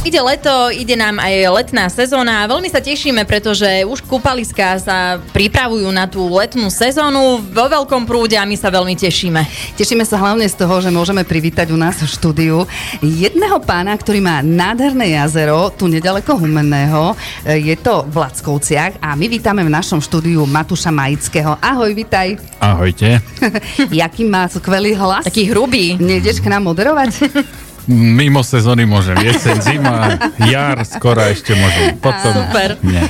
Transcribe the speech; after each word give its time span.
Ide 0.00 0.16
leto, 0.16 0.72
ide 0.72 0.96
nám 0.96 1.20
aj 1.20 1.60
letná 1.60 1.84
sezóna 1.92 2.40
a 2.40 2.48
veľmi 2.48 2.72
sa 2.72 2.80
tešíme, 2.80 3.28
pretože 3.28 3.84
už 3.84 4.00
kúpaliská 4.08 4.80
sa 4.80 5.20
pripravujú 5.36 5.84
na 5.92 6.08
tú 6.08 6.24
letnú 6.24 6.72
sezónu 6.72 7.44
vo 7.44 7.66
veľkom 7.68 8.08
prúde 8.08 8.32
a 8.32 8.48
my 8.48 8.56
sa 8.56 8.72
veľmi 8.72 8.96
tešíme. 8.96 9.44
Tešíme 9.76 10.00
sa 10.08 10.16
hlavne 10.16 10.48
z 10.48 10.56
toho, 10.56 10.80
že 10.80 10.88
môžeme 10.88 11.20
privítať 11.20 11.68
u 11.68 11.76
nás 11.76 12.00
v 12.00 12.08
štúdiu 12.08 12.64
jedného 13.04 13.60
pána, 13.60 13.92
ktorý 13.92 14.24
má 14.24 14.40
nádherné 14.40 15.20
jazero, 15.20 15.68
tu 15.68 15.84
nedaleko 15.84 16.32
Humenného. 16.32 17.12
Je 17.44 17.76
to 17.76 18.08
v 18.08 18.24
Lackovciach 18.24 19.04
a 19.04 19.12
my 19.12 19.28
vítame 19.28 19.60
v 19.60 19.68
našom 19.68 20.00
štúdiu 20.00 20.48
Matúša 20.48 20.88
Majického. 20.88 21.60
Ahoj, 21.60 21.92
vitaj. 21.92 22.40
Ahojte. 22.56 23.20
Jaký 23.92 24.24
má 24.24 24.48
skvelý 24.48 24.96
hlas. 24.96 25.28
Taký 25.28 25.52
hrubý. 25.52 26.00
Nejdeš 26.00 26.40
k 26.40 26.48
nám 26.48 26.72
moderovať? 26.72 27.12
Mimo 27.88 28.44
sezóny 28.44 28.84
môžem. 28.84 29.16
Jesen, 29.24 29.62
zima, 29.64 30.20
jar, 30.44 30.82
skoro 30.84 31.24
ešte 31.24 31.56
môžem. 31.56 31.96
Potom 31.96 32.32
Super. 32.34 32.76
Nie. 32.84 33.08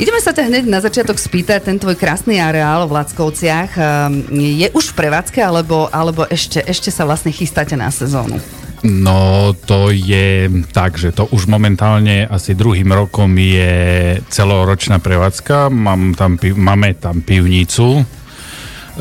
Ideme 0.00 0.16
sa 0.16 0.32
ťa 0.32 0.48
hneď 0.48 0.64
na 0.64 0.80
začiatok 0.80 1.20
spýtať, 1.20 1.68
ten 1.68 1.76
tvoj 1.76 1.92
krásny 1.92 2.40
areál 2.40 2.88
v 2.88 2.96
Lackovciach 2.96 3.70
um, 3.76 4.32
je 4.32 4.72
už 4.72 4.96
v 4.96 4.96
prevádzke, 4.96 5.44
alebo, 5.44 5.92
alebo 5.92 6.24
ešte, 6.24 6.64
ešte 6.64 6.88
sa 6.88 7.04
vlastne 7.04 7.28
chystáte 7.36 7.76
na 7.76 7.92
sezónu? 7.92 8.40
No, 8.80 9.52
to 9.68 9.92
je 9.92 10.48
tak, 10.72 10.96
že 10.96 11.12
to 11.12 11.28
už 11.28 11.52
momentálne 11.52 12.24
asi 12.24 12.56
druhým 12.56 12.88
rokom 12.88 13.28
je 13.36 14.16
celoročná 14.32 15.04
prevádzka. 15.04 15.68
Mám 15.68 16.16
tam, 16.16 16.40
máme 16.40 16.96
tam 16.96 17.20
pivnicu, 17.20 18.00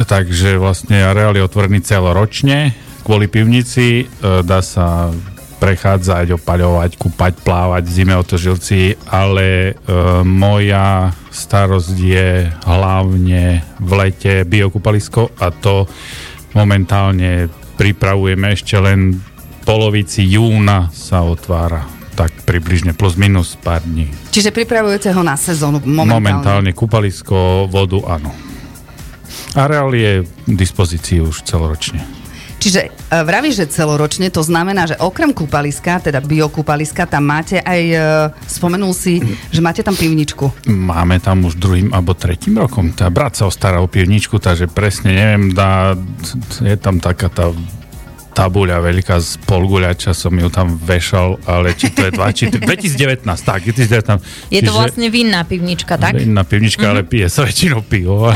takže 0.03 0.59
vlastne 0.59 0.99
areál 0.99 1.31
je 1.31 1.47
otvorený 1.47 1.79
celoročne. 1.79 2.75
Kvôli 3.09 3.25
pivnici 3.25 4.05
e, 4.05 4.45
dá 4.45 4.61
sa 4.61 5.09
prechádzať, 5.57 6.37
opaľovať, 6.37 6.93
kúpať, 6.93 7.41
plávať 7.41 7.89
v 7.89 7.95
zime 7.97 8.13
otožilci, 8.13 9.01
ale 9.09 9.73
e, 9.73 9.73
moja 10.21 11.09
starosť 11.33 11.97
je 11.97 12.53
hlavne 12.69 13.65
v 13.81 13.91
lete 13.97 14.45
biokúpalisko 14.45 15.33
a 15.41 15.49
to 15.49 15.89
momentálne 16.53 17.49
pripravujeme 17.81 18.53
ešte 18.53 18.77
len 18.77 19.17
polovici 19.65 20.29
júna 20.29 20.93
sa 20.93 21.25
otvára 21.25 21.89
tak 22.13 22.29
približne 22.45 22.93
plus 22.93 23.17
minus 23.17 23.57
pár 23.57 23.81
dní. 23.89 24.05
Čiže 24.29 24.53
pripravujete 24.53 25.09
ho 25.17 25.25
na 25.25 25.33
sezónu 25.33 25.81
momentálne? 25.81 26.13
Momentálne 26.13 26.71
kúpalisko, 26.77 27.65
vodu, 27.73 28.05
áno. 28.05 28.29
Areál 29.57 29.97
je 29.97 30.21
v 30.21 30.53
dispozícii 30.53 31.25
už 31.25 31.41
celoročne. 31.41 32.18
Čiže 32.59 32.91
uh, 32.91 33.23
vravíš, 33.23 33.55
že 33.63 33.71
celoročne, 33.71 34.27
to 34.27 34.43
znamená, 34.43 34.85
že 34.85 34.99
okrem 34.99 35.31
kúpaliska, 35.31 36.03
teda 36.03 36.19
biokúpaliska, 36.19 37.07
tam 37.07 37.23
máte 37.31 37.63
aj, 37.63 37.81
uh, 37.95 38.03
spomenul 38.43 38.91
si, 38.91 39.23
že 39.49 39.63
máte 39.63 39.79
tam 39.79 39.95
pivničku. 39.95 40.67
Máme 40.67 41.23
tam 41.23 41.47
už 41.47 41.55
druhým 41.55 41.95
alebo 41.95 42.11
tretím 42.13 42.59
rokom. 42.59 42.91
Tá 42.91 43.07
brat 43.07 43.39
sa 43.39 43.47
ostará 43.47 43.79
o 43.79 43.87
pivničku, 43.87 44.37
takže 44.43 44.67
presne 44.67 45.15
neviem, 45.15 45.55
dá, 45.55 45.95
je 46.59 46.75
tam 46.75 46.99
taká 46.99 47.31
tá 47.31 47.55
tabuľa 48.33 48.79
veľká 48.79 49.17
z 49.19 49.41
polguľača, 49.43 50.13
som 50.13 50.31
ju 50.31 50.47
tam 50.47 50.77
vešal, 50.77 51.41
ale 51.49 51.73
či 51.73 51.91
to 51.91 52.07
je 52.07 52.11
2, 52.13 52.37
či 52.37 52.45
to, 52.53 52.57
2019, 52.61 53.25
tak, 53.49 53.59
2019. 53.65 54.53
Je 54.53 54.61
to 54.63 54.71
vlastne 54.73 55.07
vinná 55.09 55.43
pivnička, 55.43 55.97
tak? 55.97 56.21
Na 56.29 56.45
pivnička, 56.45 56.85
mm-hmm. 56.85 57.01
ale 57.01 57.09
pije 57.09 57.27
sa 57.27 57.43
väčšinou 57.43 57.81
pivo 57.83 58.29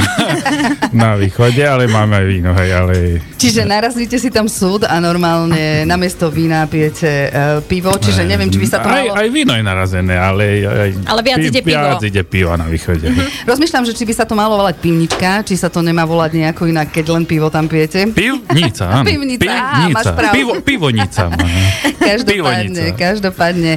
na 0.95 1.15
východe, 1.15 1.61
ale 1.61 1.87
máme 1.87 2.19
aj 2.19 2.25
víno, 2.25 2.51
hej, 2.57 2.69
ale... 2.73 2.95
Čiže 3.37 3.67
narazíte 3.67 4.17
si 4.17 4.33
tam 4.33 4.49
súd 4.49 4.87
a 4.87 4.97
normálne 4.97 5.85
namiesto 5.85 6.31
vína 6.33 6.65
pijete 6.65 7.29
uh, 7.29 7.59
pivo, 7.63 7.93
čiže 7.95 8.25
neviem, 8.25 8.49
či 8.49 8.59
by 8.59 8.67
sa 8.67 8.77
to 8.81 8.89
aj, 8.89 9.03
malo... 9.07 9.13
aj 9.19 9.27
víno 9.29 9.53
je 9.53 9.63
narazené, 9.63 10.15
ale... 10.17 10.45
Aj, 10.63 10.91
Ale 11.05 11.21
viac 11.21 11.39
ide 11.43 11.61
pivo. 11.61 11.79
Viac 11.79 12.03
ide 12.03 12.23
pivo 12.25 12.51
na 12.57 12.67
východe. 12.67 13.07
Mm-hmm. 13.07 13.47
Rozmýšľam, 13.47 13.83
že 13.87 13.93
či 13.93 14.03
by 14.09 14.13
sa 14.15 14.25
to 14.25 14.33
malo 14.33 14.57
volať 14.57 14.75
pivnička, 14.81 15.45
či 15.45 15.55
sa 15.59 15.69
to 15.69 15.79
nemá 15.83 16.03
volať 16.03 16.39
nejako 16.39 16.71
inak, 16.71 16.89
keď 16.89 17.05
len 17.13 17.23
pivo 17.27 17.47
tam 17.53 17.67
pijete. 17.67 18.09
Pivnica, 18.11 18.85
áno. 18.89 19.05
Pivnica, 19.05 19.51
á, 19.51 19.82
máš 19.91 20.07
pravdu. 20.13 20.35
Pivo, 20.37 20.51
pivonica. 20.63 21.27
má. 21.27 21.47
Každopádne, 22.03 22.83
Pivonica. 22.83 22.99
každopádne. 22.99 23.73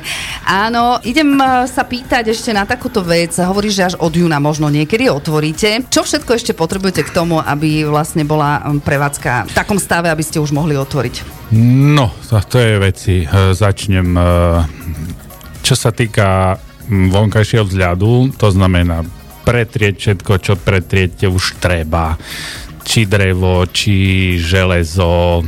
Áno, 0.46 0.98
idem 1.06 1.34
uh, 1.38 1.66
sa 1.66 1.86
pýtať 1.86 2.30
ešte 2.34 2.50
na 2.50 2.66
takúto 2.66 3.02
vec. 3.02 3.34
Hovoríš, 3.38 3.74
že 3.74 3.82
až 3.90 3.94
od 3.98 4.12
júna 4.14 4.38
možno 4.42 4.66
niekedy 4.70 5.10
otvoríte. 5.10 5.86
Čo 5.86 6.02
všetko 6.02 6.30
ešte 6.34 6.52
potrebujete 6.52 7.06
k 7.06 7.10
tomu, 7.14 7.38
aby 7.38 7.86
vlastne 7.86 8.26
bola 8.26 8.62
um, 8.66 8.82
prevádzka 8.82 9.50
v 9.50 9.52
takom 9.54 9.78
stave, 9.78 10.10
aby 10.10 10.22
ste 10.22 10.42
už 10.42 10.50
mohli 10.50 10.74
otvoriť? 10.74 11.46
No, 11.94 12.10
to, 12.26 12.58
je 12.58 12.74
veci. 12.82 13.16
E, 13.22 13.54
Začnem. 13.54 14.18
e, 14.18 14.30
Čo 15.62 15.74
sa 15.78 15.94
týka 15.94 16.58
mm, 16.90 17.14
vonkajšieho 17.14 17.62
vzhľadu, 17.62 18.34
to 18.34 18.48
znamená 18.50 19.06
pretrieť 19.46 19.94
všetko, 19.94 20.32
čo 20.42 20.54
pretrieť 20.58 21.30
už 21.30 21.62
treba. 21.62 22.18
Či 22.86 23.06
drevo, 23.06 23.66
či 23.70 23.94
železo, 24.42 25.42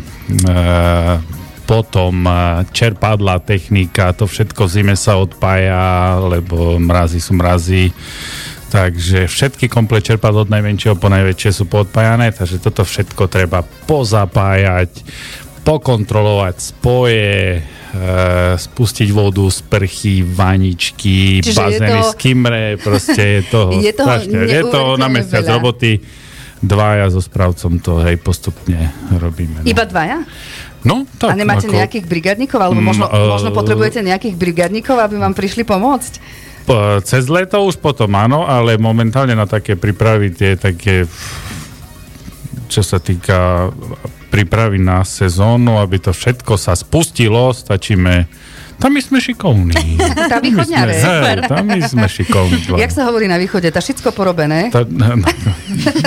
potom 1.64 2.14
e, 2.22 2.32
čerpadla 2.66 3.38
technika, 3.38 4.12
to 4.12 4.24
všetko 4.24 4.64
v 4.64 4.72
zime 4.72 4.94
sa 4.94 5.16
odpája, 5.16 6.16
lebo 6.18 6.80
mrazy 6.80 7.20
sú 7.20 7.36
mrazy. 7.36 7.92
Takže 8.68 9.24
všetky 9.24 9.64
komplet 9.66 10.04
čerpadla 10.04 10.44
od 10.44 10.52
najmenšieho 10.52 10.96
po 10.96 11.08
najväčšie 11.08 11.50
sú 11.54 11.64
podpájané, 11.64 12.32
takže 12.32 12.56
toto 12.58 12.84
všetko 12.84 13.24
treba 13.26 13.64
pozapájať, 13.64 14.92
pokontrolovať 15.60 16.56
spoje, 16.56 17.32
e, 17.56 17.60
spustiť 18.54 19.08
vodu, 19.08 19.44
sprchy, 19.44 20.20
vaničky, 20.20 21.40
Čiže 21.40 21.56
bazény, 21.58 22.00
to- 22.00 22.12
skimre, 22.12 22.64
proste 22.76 23.22
je 23.34 23.40
toho, 23.52 23.70
Je 23.74 23.92
toho 23.92 24.08
strašne. 24.08 24.36
je 24.44 24.62
to 24.64 24.80
na 24.96 25.08
mesiac 25.08 25.44
roboty. 25.44 26.00
Dvaja 26.58 27.06
so 27.08 27.22
správcom 27.22 27.78
to 27.78 28.02
hej 28.02 28.18
postupne 28.18 28.90
robíme. 29.14 29.62
No. 29.62 29.66
Iba 29.66 29.86
dvaja? 29.86 30.26
no, 30.82 31.06
tak, 31.18 31.34
A 31.34 31.38
nemáte 31.38 31.66
ako- 31.66 31.74
nejakých 31.74 32.04
brigadníkov? 32.06 32.58
Alebo 32.58 32.78
možno, 32.78 33.06
Mm, 33.06 33.14
eh, 33.14 33.30
možno 33.30 33.50
potrebujete 33.50 33.98
nejakých 34.02 34.34
brigadníkov, 34.34 34.98
aby 34.98 35.18
vám 35.18 35.34
prišli 35.34 35.62
pomôcť? 35.62 36.12
Cez 37.00 37.24
leto 37.32 37.64
už 37.64 37.80
potom 37.80 38.12
áno, 38.12 38.44
ale 38.44 38.76
momentálne 38.76 39.32
na 39.32 39.48
také 39.48 39.72
prípravy 39.72 40.36
tie 40.36 40.52
také, 40.52 41.08
čo 42.68 42.84
sa 42.84 43.00
týka 43.00 43.72
prípravy 44.28 44.76
na 44.76 45.00
sezónu, 45.00 45.80
aby 45.80 45.96
to 45.96 46.12
všetko 46.12 46.60
sa 46.60 46.76
spustilo, 46.76 47.56
stačíme 47.56 48.28
tam 48.78 48.94
my 48.94 49.02
sme 49.02 49.18
šikovní. 49.18 49.74
Tá 50.28 50.38
Tam 50.38 50.42
my 50.44 50.50
sme, 50.50 50.62
východňare. 50.62 50.92
hej, 50.94 51.36
tam 51.50 51.64
my 51.66 51.80
sme 51.82 52.06
šikovní. 52.06 52.58
Jak 52.78 52.92
sa 52.94 53.10
hovorí 53.10 53.26
na 53.26 53.38
východe, 53.40 53.66
tá 53.74 53.82
všetko 53.82 54.14
porobené. 54.14 54.70
Ta, 54.70 54.86
no, 54.88 55.18
no, 55.18 55.26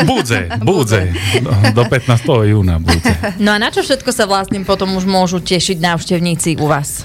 budze, 0.07 0.47
budze. 0.63 1.11
Do, 1.41 1.51
do 1.75 1.83
15. 1.89 2.51
júna 2.53 2.79
budze. 2.79 3.11
No 3.41 3.51
a 3.51 3.57
na 3.59 3.73
čo 3.73 3.83
všetko 3.83 4.09
sa 4.15 4.23
vlastne 4.29 4.63
potom 4.63 4.95
už 4.95 5.03
môžu 5.03 5.43
tešiť 5.43 5.77
návštevníci 5.83 6.61
u 6.63 6.67
vás? 6.71 7.03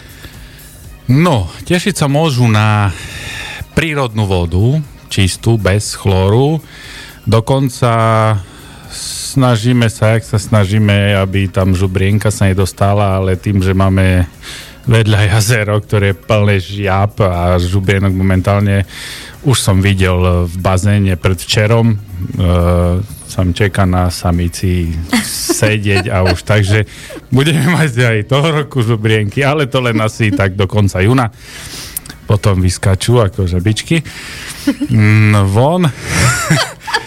No, 1.10 1.50
tešiť 1.66 1.94
sa 1.98 2.06
môžu 2.06 2.47
na 2.50 2.91
prírodnú 3.75 4.27
vodu, 4.27 4.83
čistú, 5.10 5.59
bez 5.59 5.94
chlóru. 5.94 6.59
Dokonca 7.27 7.91
snažíme 9.37 9.87
sa, 9.91 10.16
jak 10.16 10.25
sa 10.25 10.38
snažíme, 10.38 11.15
aby 11.19 11.50
tam 11.50 11.77
žubrienka 11.77 12.31
sa 12.33 12.48
nedostala, 12.48 13.19
ale 13.21 13.37
tým, 13.37 13.60
že 13.60 13.77
máme 13.77 14.27
vedľa 14.86 15.20
jazero, 15.34 15.82
ktoré 15.82 16.14
je 16.14 16.20
plné 16.22 16.56
žiab 16.62 17.19
a 17.26 17.58
žubrienok 17.58 18.14
momentálne 18.14 18.86
už 19.47 19.58
som 19.58 19.78
videl 19.78 20.47
v 20.47 20.54
bazéne 20.58 21.14
predvčerom. 21.14 21.94
E, 21.94 21.97
som 23.26 23.52
čeká 23.54 23.86
na 23.86 24.10
samici 24.10 24.91
sedieť 25.58 26.10
a 26.10 26.26
už 26.26 26.42
takže 26.42 26.86
budeme 27.30 27.66
mať 27.71 27.91
aj 28.03 28.18
toho 28.30 28.48
roku 28.62 28.83
žubrienky, 28.83 29.47
ale 29.47 29.71
to 29.71 29.83
len 29.83 29.98
asi 30.03 30.34
tak 30.34 30.59
do 30.59 30.66
konca 30.66 31.03
júna. 31.03 31.30
Potom 32.27 32.59
vyskačú 32.59 33.22
ako 33.22 33.47
žabičky 33.47 34.03
mm, 34.91 35.47
von. 35.47 35.86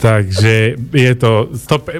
Takže 0.00 0.80
je 0.80 1.12
to, 1.14 1.52
stop, 1.60 1.92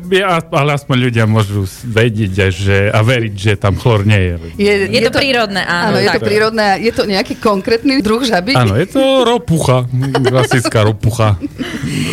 ale 0.57 0.71
aspoň 0.73 0.97
ľudia 0.97 1.25
môžu 1.29 1.69
vedieť 1.85 2.49
že, 2.49 2.79
a 2.89 3.05
veriť, 3.05 3.35
že 3.37 3.53
tam 3.61 3.77
chlor 3.77 4.09
nie 4.09 4.17
je. 4.17 4.35
Je, 4.57 4.75
Je 4.89 5.01
to 5.05 5.13
prírodné, 5.13 5.61
áno, 5.61 5.95
Áno, 5.95 5.99
je 6.01 6.09
to 6.09 6.21
tak. 6.21 6.25
prírodné. 6.25 6.67
Je 6.81 6.93
to 6.97 7.05
nejaký 7.05 7.37
konkrétny 7.37 8.01
druh 8.01 8.25
žaby? 8.25 8.57
Áno, 8.57 8.73
je 8.73 8.89
to 8.89 9.29
ropucha, 9.29 9.85
klasická 10.25 10.81
ropucha. 10.81 11.37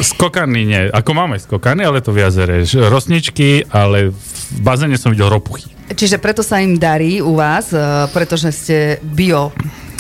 Skokany 0.03 0.61
nie, 0.67 0.81
ako 0.91 1.11
máme 1.15 1.39
skokany, 1.39 1.87
ale 1.87 2.03
to 2.03 2.11
v 2.11 2.27
jazere. 2.27 2.67
Rosničky, 2.67 3.63
ale 3.71 4.11
v 4.11 4.59
bazéne 4.59 4.99
som 4.99 5.15
videl 5.15 5.31
ropuchy. 5.31 5.71
Čiže 5.87 6.19
preto 6.19 6.43
sa 6.43 6.59
im 6.59 6.75
darí 6.75 7.23
u 7.23 7.39
vás, 7.39 7.71
eh, 7.71 7.79
pretože 8.11 8.51
ste 8.51 8.77
bio. 8.99 9.55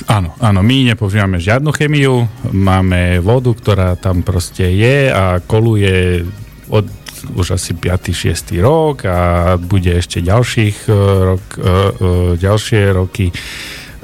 Áno, 0.07 0.31
áno, 0.39 0.63
my 0.63 0.87
nepoužívame 0.87 1.35
žiadnu 1.35 1.75
chemiu, 1.75 2.31
máme 2.55 3.19
vodu, 3.19 3.51
ktorá 3.51 3.99
tam 3.99 4.23
proste 4.23 4.63
je 4.63 5.11
a 5.11 5.43
koluje 5.43 6.23
od 6.71 6.87
už 7.35 7.59
asi 7.59 7.75
5. 7.75 8.15
6. 8.15 8.55
rok 8.63 9.03
a 9.03 9.19
bude 9.59 9.91
ešte 9.91 10.23
ďalších 10.23 10.87
uh, 10.87 10.95
rok, 11.35 11.43
uh, 11.59 11.63
uh, 11.63 12.31
ďalšie 12.39 12.81
roky. 12.95 13.35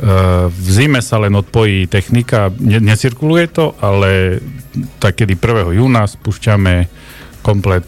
V 0.03 0.67
zime 0.67 0.99
sa 0.99 1.15
len 1.21 1.31
odpojí 1.31 1.87
technika, 1.87 2.51
ne, 2.59 2.83
necirkuluje 2.83 3.45
to, 3.55 3.71
ale 3.79 4.41
tak 4.99 5.23
kedy 5.23 5.39
1. 5.39 5.79
júna 5.79 6.03
spúšťame 6.03 6.91
komplet 7.39 7.87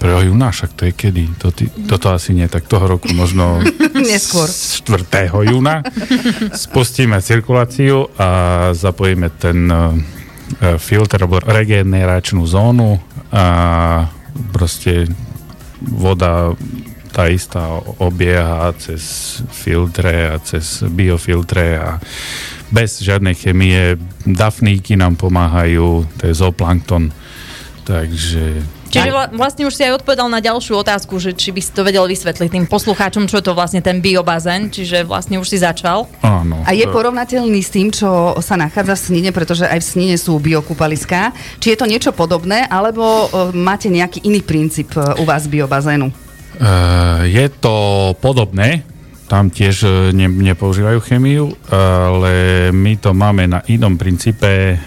1. 0.00 0.32
júna, 0.32 0.48
však 0.48 0.70
to 0.72 0.82
je 0.88 0.92
kedy? 0.96 1.24
To, 1.44 1.52
ty, 1.52 1.68
toto 1.84 2.08
asi 2.08 2.32
nie, 2.32 2.48
tak 2.48 2.64
toho 2.64 2.88
roku 2.88 3.12
možno 3.12 3.60
Neskôr. 4.12 4.48
4. 4.48 5.28
júna 5.28 5.84
spustíme 6.56 7.20
cirkuláciu 7.20 8.08
a 8.16 8.28
zapojíme 8.72 9.28
ten 9.36 9.68
uh, 9.68 9.92
filter 10.80 11.20
alebo 11.20 11.44
regeneračnú 11.44 12.48
zónu 12.48 12.96
a 13.28 13.44
proste 14.56 15.04
voda 15.80 16.56
tá 17.10 17.26
istá 17.26 17.66
obieha 17.98 18.70
cez 18.78 19.42
filtre 19.50 20.30
a 20.30 20.38
cez 20.38 20.86
biofiltre 20.86 21.76
a 21.76 21.98
bez 22.70 23.02
žiadnej 23.02 23.34
chemie. 23.34 23.98
Dafníky 24.22 24.94
nám 24.94 25.18
pomáhajú, 25.18 26.06
to 26.16 26.22
je 26.30 26.34
zooplankton. 26.38 27.10
Takže 27.82 28.62
Čiže 28.90 29.10
vla- 29.14 29.30
vlastne 29.30 29.64
už 29.70 29.74
si 29.74 29.86
aj 29.86 30.02
odpovedal 30.02 30.26
na 30.26 30.42
ďalšiu 30.42 30.82
otázku, 30.82 31.22
že 31.22 31.30
či 31.32 31.54
by 31.54 31.60
si 31.62 31.70
to 31.70 31.86
vedel 31.86 32.10
vysvetliť 32.10 32.50
tým 32.50 32.66
poslucháčom, 32.66 33.30
čo 33.30 33.38
je 33.38 33.44
to 33.46 33.54
vlastne 33.54 33.78
ten 33.78 34.02
biobazén, 34.02 34.68
čiže 34.68 35.06
vlastne 35.06 35.38
už 35.38 35.46
si 35.46 35.62
začal. 35.62 36.10
áno. 36.26 36.66
A 36.66 36.74
je 36.74 36.84
porovnateľný 36.90 37.62
s 37.62 37.70
tým, 37.70 37.94
čo 37.94 38.34
sa 38.42 38.58
nachádza 38.58 38.98
v 38.98 39.02
Snine, 39.06 39.30
pretože 39.30 39.64
aj 39.64 39.78
v 39.78 39.86
Snine 39.86 40.16
sú 40.18 40.36
biokúpaliská. 40.42 41.30
Či 41.62 41.72
je 41.74 41.78
to 41.78 41.86
niečo 41.86 42.10
podobné, 42.10 42.66
alebo 42.66 43.30
e, 43.30 43.54
máte 43.54 43.86
nejaký 43.86 44.26
iný 44.26 44.42
princíp 44.42 44.90
e, 44.98 45.22
u 45.22 45.24
vás 45.24 45.46
biobazénu? 45.46 46.10
Uh, 46.60 47.24
je 47.24 47.48
to 47.62 47.72
podobné, 48.20 48.84
tam 49.30 49.46
tiež 49.46 49.76
uh, 49.86 49.92
ne, 50.10 50.26
nepoužívajú 50.26 50.98
chemiu, 51.06 51.54
ale 51.70 52.68
my 52.74 52.98
to 52.98 53.14
máme 53.14 53.46
na 53.46 53.62
inom 53.70 53.94
princípe 53.94 54.74
uh, 54.74 54.82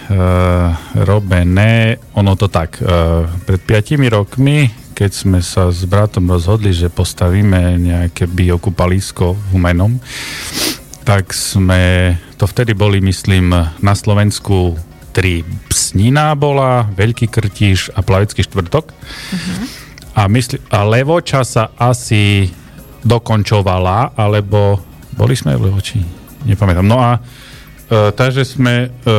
robené. 1.08 1.96
Ono 2.20 2.36
to 2.36 2.52
tak, 2.52 2.84
uh, 2.84 3.24
pred 3.48 3.64
5 3.64 4.04
rokmi, 4.12 4.68
keď 4.92 5.12
sme 5.16 5.40
sa 5.40 5.72
s 5.72 5.88
bratom 5.88 6.28
rozhodli, 6.28 6.76
že 6.76 6.92
postavíme 6.92 7.80
nejaké 7.80 8.28
biokupalisko 8.28 9.32
v 9.32 9.42
Humenom, 9.56 9.96
tak 11.08 11.32
sme, 11.32 12.14
to 12.36 12.44
vtedy 12.44 12.76
boli, 12.76 13.00
myslím, 13.00 13.56
na 13.80 13.94
Slovensku 13.96 14.76
tri 15.14 15.46
Psnina 15.72 16.34
bola, 16.34 16.90
Veľký 16.92 17.30
Krtíš 17.32 17.94
a 17.94 18.02
Plavecký 18.02 18.44
štvrtok. 18.44 18.92
A, 20.14 20.30
mysli, 20.30 20.62
a 20.70 20.86
Levoča 20.86 21.46
sa 21.46 21.74
asi 21.78 22.50
dokončovala, 23.04 24.16
alebo 24.16 24.80
boli 25.14 25.36
sme 25.38 25.54
v 25.60 25.70
Levoči? 25.70 26.00
Nepamätám. 26.44 26.88
No 26.88 27.00
a 27.00 27.20
e, 27.20 28.12
takže 28.12 28.44
sme 28.44 28.88
e, 28.88 29.10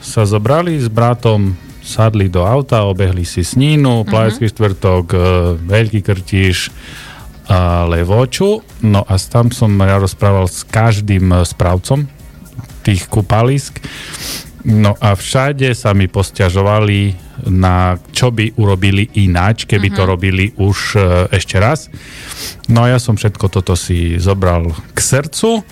sa 0.00 0.22
zobrali 0.24 0.76
s 0.80 0.88
bratom, 0.88 1.54
sadli 1.80 2.28
do 2.28 2.44
auta, 2.44 2.84
obehli 2.84 3.24
si 3.24 3.40
Snínu, 3.44 4.04
Plavecký 4.08 4.48
štvrtok, 4.50 5.04
e, 5.12 5.18
Veľký 5.64 6.00
Krtíš 6.04 6.72
a 7.48 7.88
Levoču. 7.88 8.60
No 8.84 9.04
a 9.04 9.14
tam 9.16 9.52
som 9.54 9.72
ja 9.80 9.96
rozprával 10.00 10.48
s 10.48 10.64
každým 10.64 11.32
správcom 11.44 12.08
tých 12.84 13.06
kúpalisk. 13.08 13.80
No 14.60 14.92
a 15.00 15.16
všade 15.16 15.72
sa 15.72 15.96
mi 15.96 16.04
posťažovali 16.04 17.16
na 17.48 17.96
čo 18.12 18.28
by 18.28 18.60
urobili 18.60 19.08
ináč, 19.16 19.64
keby 19.64 19.88
to 19.96 20.04
robili 20.04 20.52
už 20.60 20.78
e, 20.92 21.00
ešte 21.32 21.56
raz. 21.56 21.88
No 22.68 22.84
a 22.84 22.92
ja 22.92 22.98
som 23.00 23.16
všetko 23.16 23.48
toto 23.48 23.72
si 23.72 24.20
zobral 24.20 24.68
k 24.92 24.98
srdcu. 25.00 25.64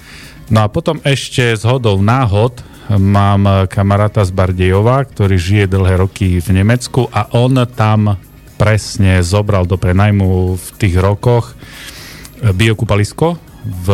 No 0.48 0.58
a 0.64 0.72
potom 0.72 1.04
ešte 1.04 1.52
z 1.52 1.62
hodou 1.68 2.00
náhod 2.00 2.64
mám 2.96 3.44
e, 3.44 3.52
kamaráta 3.68 4.24
z 4.24 4.32
Bardejova, 4.32 5.04
ktorý 5.04 5.36
žije 5.36 5.64
dlhé 5.68 6.00
roky 6.00 6.40
v 6.40 6.48
Nemecku 6.56 7.12
a 7.12 7.28
on 7.36 7.60
tam 7.76 8.16
presne 8.56 9.20
zobral 9.20 9.68
do 9.68 9.76
prenajmu 9.76 10.56
v 10.56 10.68
tých 10.80 10.96
rokoch 10.96 11.52
e, 11.52 12.56
biokupalisko 12.56 13.36
v 13.68 13.86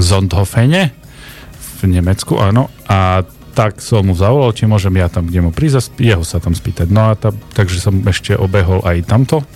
Zondhofene 0.00 1.03
v 1.84 1.94
Nemecku, 2.00 2.40
áno. 2.40 2.72
A 2.88 3.22
tak 3.54 3.78
som 3.78 4.02
mu 4.02 4.18
zavolal, 4.18 4.50
či 4.50 4.66
môžem 4.66 4.98
ja 4.98 5.06
tam, 5.06 5.30
kde 5.30 5.40
mu 5.44 5.50
prísť 5.54 5.94
jeho 6.02 6.26
sa 6.26 6.42
tam 6.42 6.52
spýtať. 6.52 6.90
No 6.90 7.08
a 7.08 7.14
tá, 7.14 7.30
takže 7.54 7.78
som 7.78 7.94
ešte 8.02 8.34
obehol 8.34 8.82
aj 8.82 9.06
tamto. 9.06 9.46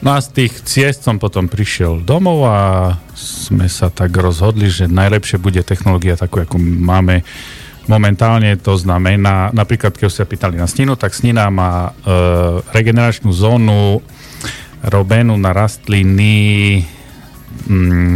No 0.00 0.16
a 0.16 0.18
z 0.20 0.28
tých 0.32 0.52
ciest 0.64 1.04
som 1.04 1.20
potom 1.20 1.48
prišiel 1.48 2.04
domov 2.04 2.48
a 2.48 2.58
sme 3.16 3.68
sa 3.68 3.92
tak 3.92 4.12
rozhodli, 4.16 4.72
že 4.72 4.88
najlepšie 4.88 5.36
bude 5.36 5.60
technológia 5.60 6.16
takú, 6.16 6.40
ako 6.40 6.56
máme 6.60 7.20
momentálne. 7.84 8.56
To 8.64 8.76
znamená, 8.76 9.52
napríklad 9.52 9.96
keď 9.96 10.08
sa 10.08 10.28
pýtali 10.28 10.56
na 10.56 10.68
sninu, 10.68 10.96
tak 10.96 11.12
snina 11.12 11.48
má 11.52 11.90
e, 11.90 12.14
regeneračnú 12.72 13.28
zónu 13.28 14.00
robenú 14.80 15.36
na 15.36 15.52
rastliny, 15.52 16.84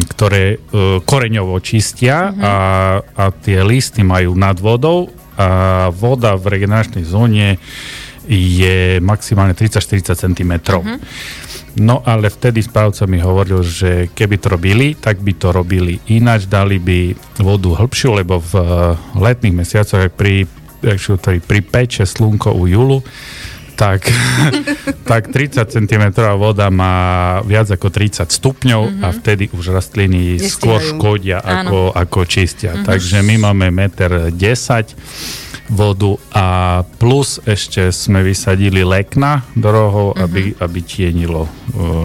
ktoré 0.08 0.56
e, 0.56 0.56
koreňovo 1.04 1.60
čistia 1.60 2.32
a, 2.32 2.54
a 3.04 3.24
tie 3.30 3.60
listy 3.60 4.00
majú 4.00 4.32
nad 4.32 4.56
vodou 4.56 5.12
a 5.34 5.90
voda 5.90 6.38
v 6.38 6.58
regeneračnej 6.58 7.04
zóne 7.04 7.58
je 8.24 9.02
maximálne 9.04 9.52
30-40 9.52 10.16
cm. 10.16 10.52
No 11.74 12.06
ale 12.06 12.30
vtedy 12.30 12.62
správca 12.62 13.02
mi 13.10 13.18
hovoril, 13.18 13.66
že 13.66 14.08
keby 14.14 14.36
to 14.38 14.46
robili, 14.54 14.94
tak 14.94 15.18
by 15.18 15.34
to 15.34 15.50
robili 15.50 15.98
ináč, 16.06 16.46
dali 16.46 16.78
by 16.78 17.12
vodu 17.42 17.74
hĺbšiu, 17.74 18.22
lebo 18.22 18.38
v 18.38 18.52
eh, 18.54 18.64
letných 19.18 19.58
mesiacoch, 19.58 20.06
ak 20.06 20.14
pri, 20.14 20.46
ak 20.86 20.98
sú 21.02 21.18
to 21.18 21.34
pripeče 21.34 22.06
slnko 22.06 22.54
u 22.54 22.64
júlu, 22.70 22.98
tak, 23.74 24.06
tak 25.10 25.28
30 25.28 25.66
cm 25.68 26.04
Mhm. 26.14 26.36
voda 26.36 26.66
má 26.68 26.94
viac 27.42 27.68
ako 27.68 27.88
30 27.88 28.26
stupňov 28.26 28.82
a 29.00 29.10
vtedy 29.10 29.50
už 29.50 29.70
rastliny 29.70 30.38
skôr 30.40 30.78
Nestíhajú. 30.78 30.96
škodia 30.96 31.38
ako, 31.38 31.92
ako 31.92 32.18
čistia. 32.24 32.72
Mhm. 32.72 32.84
Takže 32.84 33.16
my 33.20 33.34
máme 33.42 33.66
1,10 33.68 34.94
m 34.94 35.43
vodu 35.66 36.14
a 36.30 36.46
plus 36.94 37.40
ešte 37.42 37.88
sme 37.88 38.20
vysadili 38.20 38.80
lekna 38.80 39.40
do 39.52 39.68
rohov, 39.68 40.08
Mhm. 40.12 40.20
aby, 40.20 40.42
aby 40.58 40.78
tienilo. 40.80 41.48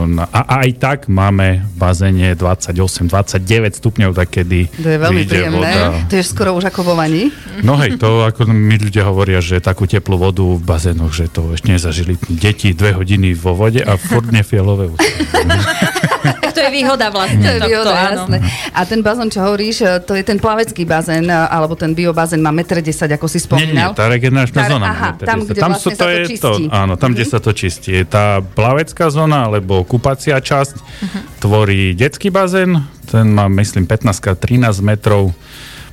na- 0.01 0.25
A 0.31 0.63
aj 0.63 0.69
tak 0.75 0.99
máme 1.07 1.61
v 1.61 1.75
bazéne 1.77 2.33
28-29 2.33 3.37
stupňov, 3.75 4.11
tak 4.13 4.33
kedy 4.33 4.65
To 4.73 4.89
je 4.89 4.97
veľmi 4.97 5.23
príjemné. 5.23 5.57
voda. 5.59 5.85
To 6.05 6.15
je 6.15 6.23
skoro 6.23 6.49
už 6.53 6.65
ako 6.65 6.81
vo 6.83 6.93
vani. 6.95 7.29
No 7.59 7.75
hej, 7.75 7.95
to 7.95 8.23
ako 8.23 8.47
mi 8.47 8.75
ľudia 8.75 9.03
hovoria, 9.03 9.37
že 9.39 9.59
takú 9.59 9.85
teplú 9.85 10.17
vodu 10.17 10.41
v 10.41 10.57
bazénoch, 10.57 11.11
že 11.11 11.27
to 11.27 11.53
ešte 11.53 11.69
nezažili 11.69 12.17
deti 12.27 12.71
dve 12.71 12.93
hodiny 12.93 13.33
vo 13.33 13.53
vode 13.53 13.79
a 13.79 13.93
furt 13.95 14.27
nefialové 14.27 14.89
Tak 14.89 16.51
to 16.55 16.59
je 16.59 16.71
výhoda 16.71 17.07
vlastne. 17.09 17.39
To 17.39 17.47
je 17.47 17.59
tohto, 17.59 17.69
výhoda, 17.69 17.93
áno. 17.93 18.15
jasné. 18.25 18.37
A 18.71 18.79
ten 18.83 18.99
bazén, 18.99 19.27
čo 19.27 19.39
hovoríš, 19.41 19.77
e, 19.79 19.99
to 19.99 20.13
je 20.13 20.23
ten 20.23 20.35
plavecký 20.35 20.83
bazén, 20.83 21.23
e, 21.23 21.33
alebo 21.33 21.73
ten 21.73 21.91
biobazén 21.91 22.39
má 22.39 22.49
1,10 22.49 22.81
m, 23.05 23.15
ako 23.15 23.25
si 23.25 23.39
Nie, 23.51 23.65
nie, 23.65 23.73
spomínal. 23.73 23.91
tá 23.91 24.05
regeneračná 24.05 24.61
Tá- 24.61 24.69
zóna. 24.69 24.85
aha, 24.87 25.09
tam, 25.15 25.39
50. 25.39 25.47
kde 25.47 25.59
vlastne 25.59 25.79
sa 25.89 25.97
to 25.97 26.05
čistí. 26.23 26.61
Mhm. 26.61 26.71
áno, 26.71 26.93
tam, 26.95 27.09
kde 27.11 27.25
sa 27.25 27.39
to 27.39 27.51
čistí. 27.51 27.89
Je 27.91 28.05
tá 28.05 28.25
plavecká 28.39 29.05
zóna, 29.07 29.43
alebo 29.43 29.81
kúpacia 29.81 30.35
časť, 30.35 30.75
Mhm. 30.75 31.19
tvorí 31.39 31.93
detský 31.93 32.29
bazén, 32.29 32.77
ten 33.05 33.25
má, 33.27 33.47
myslím, 33.47 33.83
15x13 33.83 34.37
metrov, 34.79 35.33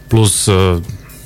plus 0.06 0.46
e, 0.46 0.78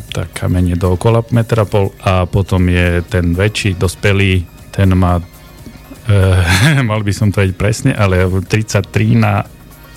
tak 0.09 0.31
kamene 0.33 0.75
dookola 0.75 1.23
metra 1.29 1.63
pol 1.63 1.91
a 2.01 2.25
potom 2.25 2.65
je 2.65 3.03
ten 3.05 3.31
väčší, 3.33 3.75
dospelý, 3.75 4.43
ten 4.71 4.91
má 4.93 5.19
e, 6.03 6.83
mal 6.83 7.01
by 7.01 7.13
som 7.13 7.29
to 7.29 7.39
vedieť 7.39 7.55
presne, 7.55 7.91
ale 7.93 8.23
33 8.27 8.87
na 9.15 9.43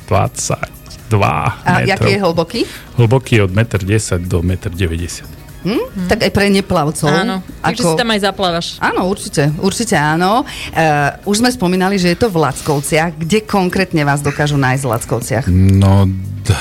22 0.06 0.68
A 1.16 1.72
metrov. 1.76 1.88
jaký 1.88 2.10
je 2.10 2.20
hlboký? 2.20 2.60
Hlboký 2.96 3.42
od 3.42 3.52
1,10 3.52 3.86
m 4.16 4.24
do 4.24 4.38
1,90 4.40 5.24
m. 5.24 5.43
Hm? 5.64 6.12
Tak 6.12 6.20
aj 6.28 6.32
pre 6.36 6.52
neplavcov. 6.52 7.08
Áno, 7.08 7.40
takže 7.64 7.82
si 7.84 7.94
tam 7.96 8.10
aj 8.12 8.20
zaplávaš. 8.20 8.68
Áno, 8.84 9.08
určite, 9.08 9.48
určite 9.64 9.96
áno. 9.96 10.44
Uh, 10.44 11.16
už 11.24 11.40
sme 11.40 11.50
spomínali, 11.50 11.96
že 11.96 12.12
je 12.12 12.18
to 12.20 12.28
v 12.28 12.44
Lackovciach. 12.44 13.16
Kde 13.16 13.48
konkrétne 13.48 14.04
vás 14.04 14.20
dokážu 14.20 14.60
nájsť 14.60 14.84
v 14.84 14.90
Lackovciach? 14.92 15.46
No, 15.48 16.04
d- 16.44 16.56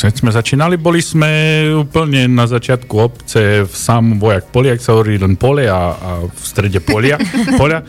keď 0.00 0.14
sme 0.16 0.30
začínali, 0.32 0.80
boli 0.80 1.04
sme 1.04 1.28
úplne 1.76 2.24
na 2.30 2.48
začiatku 2.48 2.94
obce 2.96 3.66
v 3.68 3.74
samom 3.74 4.16
vojak 4.16 4.48
poli, 4.48 4.72
ak 4.72 4.80
sa 4.80 4.96
hovorí 4.96 5.20
len 5.20 5.36
pole 5.36 5.68
a, 5.68 5.92
a 5.92 6.10
v 6.24 6.40
strede 6.40 6.80
polia. 6.80 7.20
polia. 7.60 7.84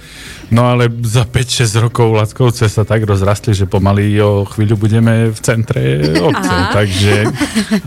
No 0.52 0.68
ale 0.68 0.92
za 1.08 1.24
5-6 1.24 1.80
rokov 1.80 2.12
Lackovce 2.12 2.68
sa 2.68 2.84
tak 2.84 3.08
rozrastli, 3.08 3.56
že 3.56 3.72
pomaly 3.72 4.20
o 4.20 4.44
chvíľu 4.44 4.76
budeme 4.76 5.32
v 5.32 5.40
centre 5.40 6.04
obce. 6.20 6.52
Aha. 6.52 6.76
Takže, 6.76 7.14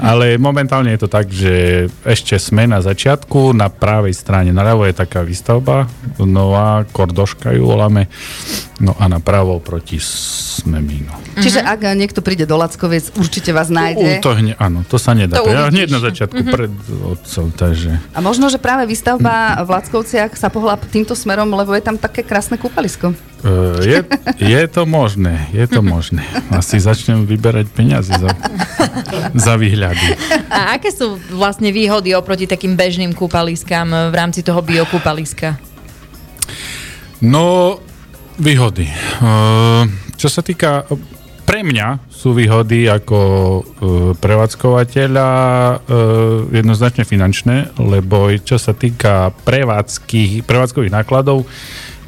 ale 0.01 0.41
momentálne 0.41 0.89
je 0.97 1.01
to 1.05 1.09
tak, 1.13 1.29
že 1.29 1.87
ešte 2.09 2.41
sme 2.41 2.65
na 2.65 2.81
začiatku, 2.81 3.53
na 3.53 3.69
pravej 3.69 4.17
strane, 4.17 4.49
naľavo 4.49 4.89
je 4.89 4.97
taká 4.97 5.21
výstavba, 5.21 5.93
nová, 6.17 6.89
Kordoška 6.89 7.53
ju 7.53 7.69
voláme, 7.69 8.09
no 8.81 8.97
a 8.97 9.13
napravo 9.13 9.61
proti 9.61 10.01
sme 10.01 10.81
my. 10.81 10.99
No. 11.05 11.15
Čiže 11.45 11.61
ak 11.61 11.85
niekto 11.93 12.25
príde 12.25 12.49
do 12.49 12.57
Lackoviec, 12.57 13.13
určite 13.21 13.53
vás 13.53 13.69
nájde. 13.69 14.19
U, 14.19 14.25
to 14.25 14.33
hne, 14.33 14.57
áno, 14.57 14.89
to 14.89 14.97
sa 14.97 15.13
nedá. 15.13 15.37
To 15.37 15.53
ja 15.53 15.69
hneď 15.69 15.93
na 15.93 16.01
začiatku 16.01 16.41
pred 16.49 16.73
otcom, 17.13 17.53
takže... 17.53 18.01
A 18.17 18.25
možno, 18.25 18.49
že 18.49 18.57
práve 18.57 18.89
výstavba 18.89 19.61
v 19.61 19.69
Lackovciach 19.69 20.33
sa 20.39 20.49
pohla 20.49 20.81
týmto 20.81 21.13
smerom, 21.13 21.53
lebo 21.53 21.77
je 21.77 21.85
tam 21.85 22.01
také 22.01 22.25
krásne 22.25 22.54
kúpalisko. 22.57 23.13
Uh, 23.45 23.77
je, 23.85 23.99
je 24.41 24.63
to 24.71 24.89
možné, 24.89 25.53
je 25.53 25.67
to 25.69 25.85
možné. 25.85 26.25
Asi 26.49 26.81
začnem 26.81 27.29
vyberať 27.29 27.69
peniaze 27.71 28.09
za, 28.09 28.33
za 29.37 29.55
výhľady. 29.61 30.17
A 30.49 30.81
aké 30.81 30.89
sú 30.89 31.21
vlastne 31.35 31.69
výhody 31.69 32.17
oproti 32.17 32.49
takým 32.49 32.73
bežným 32.73 33.13
kúpaliskám 33.13 34.11
v 34.11 34.15
rámci 34.17 34.41
toho 34.41 34.65
biokúpaliska? 34.65 35.61
No, 37.21 37.77
výhody. 38.41 38.89
Uh, 39.21 39.85
čo 40.17 40.33
sa 40.33 40.41
týka... 40.41 40.89
Pre 41.45 41.61
mňa 41.61 42.09
sú 42.09 42.33
výhody 42.33 42.89
ako 42.89 43.19
uh, 43.21 43.63
prevádzkovateľa 44.17 45.29
uh, 45.29 45.77
jednoznačne 46.49 47.05
finančné, 47.05 47.77
lebo 47.77 48.33
čo 48.41 48.57
sa 48.57 48.73
týka 48.73 49.29
prevádzkových 49.45 50.89
nákladov, 50.89 51.45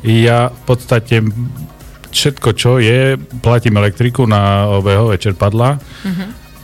ja 0.07 0.49
v 0.49 0.61
podstate 0.65 1.21
všetko, 2.15 2.49
čo 2.57 2.79
je, 2.79 3.19
platím 3.43 3.77
elektriku 3.77 4.25
na 4.25 4.71
obehové 4.73 5.19
čerpadla 5.19 5.77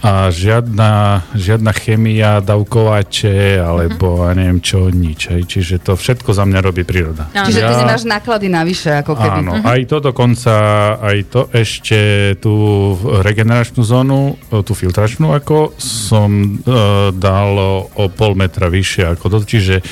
a 0.02 0.34
žiadna, 0.34 1.22
žiadna 1.30 1.70
chemia, 1.78 2.42
dávkovače 2.42 3.62
alebo 3.62 4.26
ja 4.26 4.34
neviem 4.34 4.58
čo, 4.58 4.90
nič. 4.90 5.30
Hej. 5.30 5.46
Čiže 5.46 5.74
to 5.78 5.94
všetko 5.94 6.34
za 6.34 6.42
mňa 6.42 6.58
robí 6.58 6.82
príroda. 6.82 7.30
Áno. 7.30 7.46
Čiže 7.46 7.60
ty 7.62 7.70
Ja- 7.70 7.78
si 7.78 7.86
máš 7.86 8.02
náklady 8.02 8.50
navyše, 8.50 8.90
ako 8.98 9.14
keby. 9.14 9.38
Áno, 9.46 9.52
aj 9.62 9.80
to 9.86 9.96
dokonca, 10.02 10.54
aj 10.98 11.18
to 11.30 11.40
ešte 11.54 11.98
tú 12.42 12.54
regeneračnú 12.98 13.86
zónu, 13.86 14.42
tú 14.50 14.74
filtračnú, 14.74 15.38
ako 15.38 15.78
som 15.78 16.58
uh, 16.66 17.14
dal 17.14 17.86
o 17.86 18.04
pol 18.10 18.34
metra 18.34 18.66
vyššie 18.66 19.06
ako 19.06 19.38
to, 19.38 19.38
čiže 19.46 19.86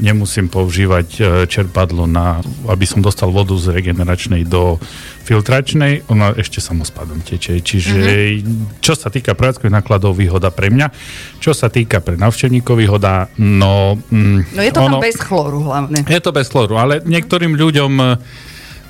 nemusím 0.00 0.48
používať 0.48 1.08
e, 1.16 1.22
čerpadlo, 1.46 2.08
na, 2.08 2.40
aby 2.66 2.84
som 2.88 3.04
dostal 3.04 3.28
vodu 3.30 3.54
z 3.54 3.70
regeneračnej 3.70 4.48
do 4.48 4.80
filtračnej, 5.28 6.08
ona 6.10 6.34
ešte 6.34 6.58
samospadom 6.58 7.22
tečie. 7.22 7.60
Čiže 7.62 8.00
mm-hmm. 8.00 8.82
čo 8.82 8.98
sa 8.98 9.12
týka 9.12 9.36
prevádzkových 9.36 9.76
nákladov, 9.78 10.18
výhoda 10.18 10.50
pre 10.50 10.72
mňa. 10.72 10.90
Čo 11.38 11.52
sa 11.54 11.70
týka 11.70 12.02
pre 12.02 12.18
návštevníkov, 12.18 12.74
výhoda, 12.74 13.30
no... 13.38 14.00
Mm, 14.10 14.42
No 14.56 14.62
je 14.64 14.72
to 14.74 14.80
ono, 14.82 14.98
tam 14.98 15.04
bez 15.04 15.16
chlóru 15.20 15.60
hlavne. 15.68 16.02
je 16.02 16.20
to 16.20 16.32
bez 16.34 16.48
chloru, 16.50 16.74
ale 16.80 17.04
niektorým 17.06 17.54
ľuďom 17.54 17.92
e, 18.00 18.06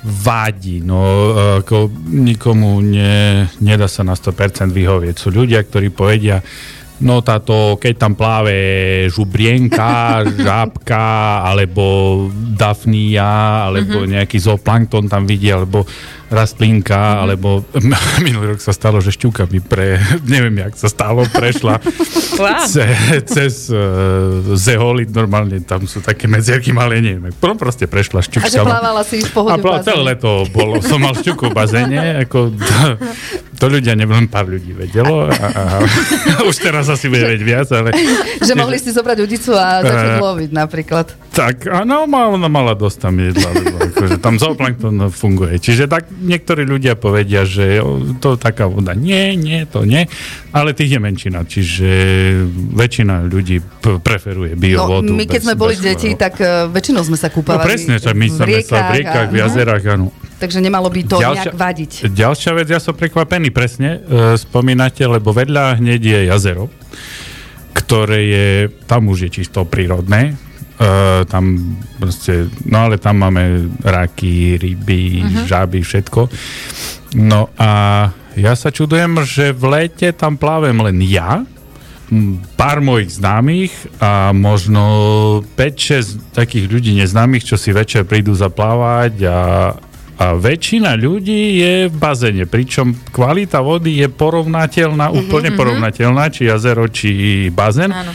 vádi, 0.01 0.81
no 0.81 0.97
e, 0.97 1.29
ako 1.61 1.93
nikomu 2.09 2.81
ne, 2.81 3.45
nedá 3.61 3.85
sa 3.85 4.01
na 4.01 4.17
100% 4.17 4.73
vyhovieť. 4.73 5.15
Sú 5.19 5.29
ľudia, 5.29 5.61
ktorí 5.61 5.93
povedia, 5.93 6.41
no 7.01 7.19
táto, 7.25 7.75
keď 7.81 7.93
tam 7.97 8.13
pláve 8.13 8.55
žubrienka, 9.09 10.21
žábka, 10.45 11.41
alebo 11.45 12.27
dafnia, 12.55 13.67
alebo 13.67 14.05
nejaký 14.05 14.37
zooplankton 14.37 15.09
tam 15.09 15.25
vidí, 15.25 15.49
alebo 15.49 15.83
rastlinka, 16.31 17.19
alebo 17.19 17.67
minulý 18.25 18.55
rok 18.55 18.61
sa 18.63 18.71
stalo, 18.71 19.03
že 19.03 19.11
šťuka 19.11 19.51
mi 19.51 19.59
pre, 19.59 19.99
neviem, 20.23 20.63
jak 20.63 20.73
sa 20.79 20.87
stalo, 20.87 21.27
prešla. 21.27 21.83
Ce, 22.65 22.85
cez 23.27 23.67
uh, 23.67 23.77
zeholit 24.55 25.11
normálne, 25.11 25.59
tam 25.61 25.83
sú 25.83 25.99
také 25.99 26.25
medzierky 26.25 26.71
malé, 26.71 27.03
neviem. 27.03 27.35
Potom 27.35 27.59
proste 27.59 27.85
prešla 27.85 28.23
šťuka. 28.23 28.47
A 28.47 28.49
že 28.49 28.63
plávala 28.63 29.03
si 29.03 29.19
v 29.19 29.27
A 29.27 29.35
pohode 29.35 29.59
v 29.59 29.65
plá, 29.67 29.83
celé 29.83 30.15
leto 30.15 30.47
bolo, 30.49 30.79
som 30.79 31.03
mal 31.03 31.11
šťuku 31.13 31.51
v 31.51 31.53
bazéne, 31.53 32.01
ako 32.23 32.55
to, 32.55 32.75
to 33.59 33.65
ľudia, 33.67 33.93
neviem, 33.93 34.25
pár 34.25 34.47
ľudí 34.47 34.71
vedelo 34.71 35.27
a, 35.27 35.35
a, 35.35 35.47
a 35.51 36.35
už 36.49 36.55
teraz 36.57 36.87
asi 36.87 37.11
bude 37.11 37.27
vedieť 37.27 37.43
viac, 37.43 37.67
ale 37.75 37.91
Že 38.39 38.53
mohli 38.55 38.79
si 38.79 38.89
zobrať 38.89 39.17
udicu 39.21 39.51
a 39.53 39.83
začať 39.83 40.09
Eh. 40.11 40.19
loviť 40.21 40.49
napríklad. 40.51 41.07
tak, 41.31 41.63
áno, 41.67 42.03
ona 42.07 42.49
mala 42.51 42.75
dosť 42.75 42.97
tam 42.99 43.15
jedla, 43.15 43.49
lebo 43.53 43.77
akože 43.91 44.15
tam 44.19 44.35
zooplankton 44.35 44.97
funguje. 45.09 45.55
Čiže 45.57 45.87
tak 45.87 46.09
niektorí 46.21 46.63
ľudia 46.63 46.93
povedia, 46.93 47.41
že 47.41 47.81
to 48.17 48.35
taká 48.35 48.65
voda, 48.65 48.93
nie, 48.93 49.33
nie, 49.33 49.65
to 49.65 49.81
nie, 49.81 50.05
ale 50.51 50.71
tých 50.71 50.93
je 50.93 50.99
menšina, 50.99 51.41
čiže 51.41 51.89
väčšina 52.71 53.25
ľudí 53.25 53.59
preferuje 53.99 54.53
No, 54.53 54.61
biovodu. 54.61 55.09
my 55.09 55.25
keď 55.25 55.33
bez- 55.35 55.43
sme 55.43 55.55
boli 55.55 55.75
deti, 55.75 56.13
tak 56.13 56.37
uh, 56.37 56.69
väčšinou 56.69 57.01
sme 57.01 57.15
sa 57.15 57.27
No 57.27 57.33
kúpavali 57.33 57.65
presne, 57.65 57.97
tak 57.97 58.13
my 58.13 58.27
sme 58.27 58.45
sa 58.61 58.87
v 58.87 58.93
riekach, 58.95 59.27
v 59.27 59.35
a- 59.35 59.39
jazerách, 59.41 59.83
áno. 59.89 60.13
Takže 60.37 60.57
nemalo 60.57 60.87
by 60.87 61.01
to 61.03 61.17
nejak 61.17 61.53
vadiť. 61.53 61.91
Ďalšia 62.07 62.51
vec, 62.53 62.67
ja 62.67 62.77
som 62.77 62.93
prekvapený, 62.93 63.49
presne, 63.49 63.99
e, 63.99 64.33
spomínate, 64.35 65.01
lebo 65.03 65.29
vedľa 65.29 65.77
hneď 65.77 66.01
je 66.01 66.19
jazero, 66.27 66.65
ktoré 67.71 68.19
je, 68.23 68.47
tam 68.83 69.07
už 69.07 69.25
je 69.25 69.41
čisto 69.41 69.63
prírodné, 69.63 70.35
e, 70.81 71.21
tam 71.29 71.77
proste, 72.01 72.49
no 72.65 72.89
ale 72.89 72.97
tam 72.97 73.21
máme 73.21 73.69
raky, 73.85 74.57
ryby, 74.57 75.21
uh-huh. 75.21 75.45
žáby, 75.45 75.85
všetko. 75.85 76.25
No 77.21 77.53
a 77.61 77.69
ja 78.33 78.53
sa 78.57 78.73
čudujem, 78.73 79.21
že 79.27 79.53
v 79.53 79.63
lete 79.69 80.09
tam 80.15 80.39
plávem 80.39 80.81
len 80.81 80.97
ja, 81.05 81.45
pár 82.59 82.83
mojich 82.83 83.15
známych 83.15 83.71
a 84.03 84.35
možno 84.35 84.83
5-6 85.55 86.35
takých 86.35 86.67
ľudí 86.67 86.91
neznámych, 86.99 87.47
čo 87.47 87.55
si 87.55 87.71
večer 87.71 88.03
prídu 88.03 88.35
zaplávať 88.35 89.23
a, 89.23 89.39
a 90.19 90.25
väčšina 90.35 90.99
ľudí 90.99 91.63
je 91.63 91.73
v 91.87 91.95
bazéne, 91.95 92.43
pričom 92.43 92.91
kvalita 93.15 93.63
vody 93.63 94.03
je 94.03 94.07
porovnateľná, 94.11 95.07
úplne 95.07 95.55
porovnateľná, 95.55 96.27
či 96.35 96.51
jazero, 96.51 96.83
či 96.91 97.47
bazén. 97.47 97.95
Áno. 97.95 98.11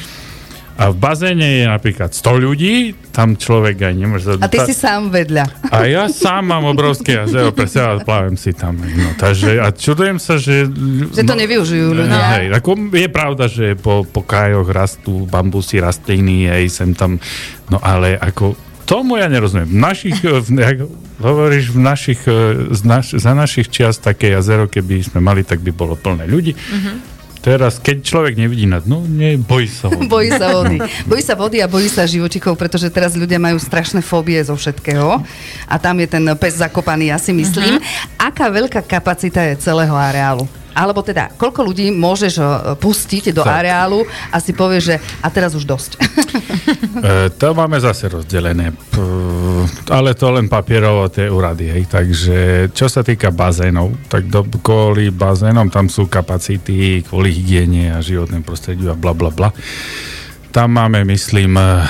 A 0.76 0.92
v 0.92 0.96
bazéne 1.00 1.64
je 1.64 1.64
napríklad 1.64 2.12
100 2.12 2.44
ľudí, 2.44 2.92
tam 3.08 3.32
človek 3.32 3.80
aj 3.80 3.94
nemôže... 3.96 4.28
A 4.36 4.44
ty 4.44 4.60
si 4.68 4.76
sám 4.76 5.08
vedľa. 5.08 5.72
A 5.72 5.88
ja 5.88 6.04
sám 6.12 6.52
mám 6.52 6.68
obrovské 6.68 7.16
jazero 7.16 7.48
pre 7.56 7.64
seba 7.64 7.96
a 7.96 8.04
plávem 8.04 8.36
si 8.36 8.52
tam. 8.52 8.76
No, 8.76 9.16
takže, 9.16 9.56
a 9.56 9.72
čudujem 9.72 10.20
sa, 10.20 10.36
že... 10.36 10.68
Že 11.16 11.22
to 11.24 11.34
nevyužijú 11.34 11.96
ľudia. 11.96 12.12
No, 12.12 12.20
hej, 12.36 12.46
ako 12.52 12.70
je 12.92 13.08
pravda, 13.08 13.44
že 13.48 13.72
po, 13.80 14.04
po 14.04 14.20
krajoch 14.20 14.68
rastú 14.68 15.24
bambusy, 15.24 15.80
rastliny, 15.80 16.44
hej, 16.52 16.68
sem 16.68 16.92
tam, 16.92 17.16
no 17.72 17.80
ale 17.80 18.20
ako 18.20 18.52
tomu 18.84 19.16
ja 19.16 19.32
nerozumiem. 19.32 19.66
V 19.66 19.80
našich, 19.80 20.20
v, 20.22 20.48
jak 20.60 20.84
hovoríš, 21.18 21.74
v 21.74 21.80
našich, 21.82 22.20
e, 22.28 22.70
z 22.70 22.80
naš, 22.86 23.16
za 23.18 23.32
našich 23.34 23.66
čias 23.72 23.98
také 23.98 24.36
jazero, 24.36 24.70
keby 24.70 25.02
sme 25.02 25.18
mali, 25.24 25.42
tak 25.42 25.64
by 25.64 25.72
bolo 25.74 25.96
plné 25.96 26.28
ľudí. 26.28 26.52
Mhm. 26.54 27.15
Teraz, 27.46 27.78
keď 27.78 28.02
človek 28.02 28.34
nevidí 28.34 28.66
na 28.66 28.82
dno, 28.82 29.06
nie, 29.06 29.38
bojí 29.38 29.70
sa 29.70 29.86
ho. 29.86 29.94
Bojí 30.12 30.34
sa 30.34 30.50
vody. 30.50 30.82
Bojí 31.06 31.22
sa 31.22 31.38
vody 31.38 31.62
a 31.62 31.70
bojí 31.70 31.86
sa 31.86 32.02
živočíkov, 32.02 32.58
pretože 32.58 32.90
teraz 32.90 33.14
ľudia 33.14 33.38
majú 33.38 33.54
strašné 33.62 34.02
fóbie 34.02 34.42
zo 34.42 34.58
všetkého. 34.58 35.22
A 35.70 35.74
tam 35.78 35.94
je 36.02 36.10
ten 36.10 36.26
pes 36.34 36.58
zakopaný, 36.58 37.14
ja 37.14 37.22
si 37.22 37.30
myslím. 37.30 37.78
Aká 38.18 38.50
veľká 38.50 38.82
kapacita 38.82 39.46
je 39.46 39.62
celého 39.62 39.94
areálu? 39.94 40.50
Alebo 40.76 41.00
teda, 41.00 41.32
koľko 41.40 41.64
ľudí 41.64 41.88
môžeš 41.88 42.34
eh, 42.36 42.46
pustiť 42.76 43.32
do 43.32 43.40
Tak. 43.40 43.64
areálu 43.64 44.04
a 44.28 44.36
si 44.36 44.52
povieš, 44.52 44.82
že 44.84 44.96
a 45.24 45.32
teraz 45.32 45.56
už 45.56 45.64
dosť. 45.64 45.90
E, 46.96 47.28
to 47.36 47.52
máme 47.52 47.76
zase 47.76 48.08
rozdelené. 48.08 48.72
P- 48.72 49.68
ale 49.92 50.16
to 50.16 50.32
len 50.32 50.48
papierovo 50.48 51.08
tie 51.12 51.28
úrady, 51.28 51.68
hej. 51.68 51.84
Takže 51.88 52.36
čo 52.72 52.88
sa 52.88 53.04
týka 53.04 53.28
bazénov, 53.28 53.92
tak 54.08 54.28
do, 54.32 54.44
kvôli 54.64 55.12
bazénom 55.12 55.68
tam 55.68 55.92
sú 55.92 56.08
kapacity 56.08 57.04
kvôli 57.04 57.36
hygiene 57.36 57.92
a 57.92 58.00
životnému 58.00 58.44
prostrediu 58.44 58.92
a 58.92 58.96
bla 58.96 59.12
bla 59.12 59.28
bla. 59.28 59.52
Tam 60.52 60.72
máme, 60.72 61.04
myslím, 61.04 61.56
e, 61.56 61.84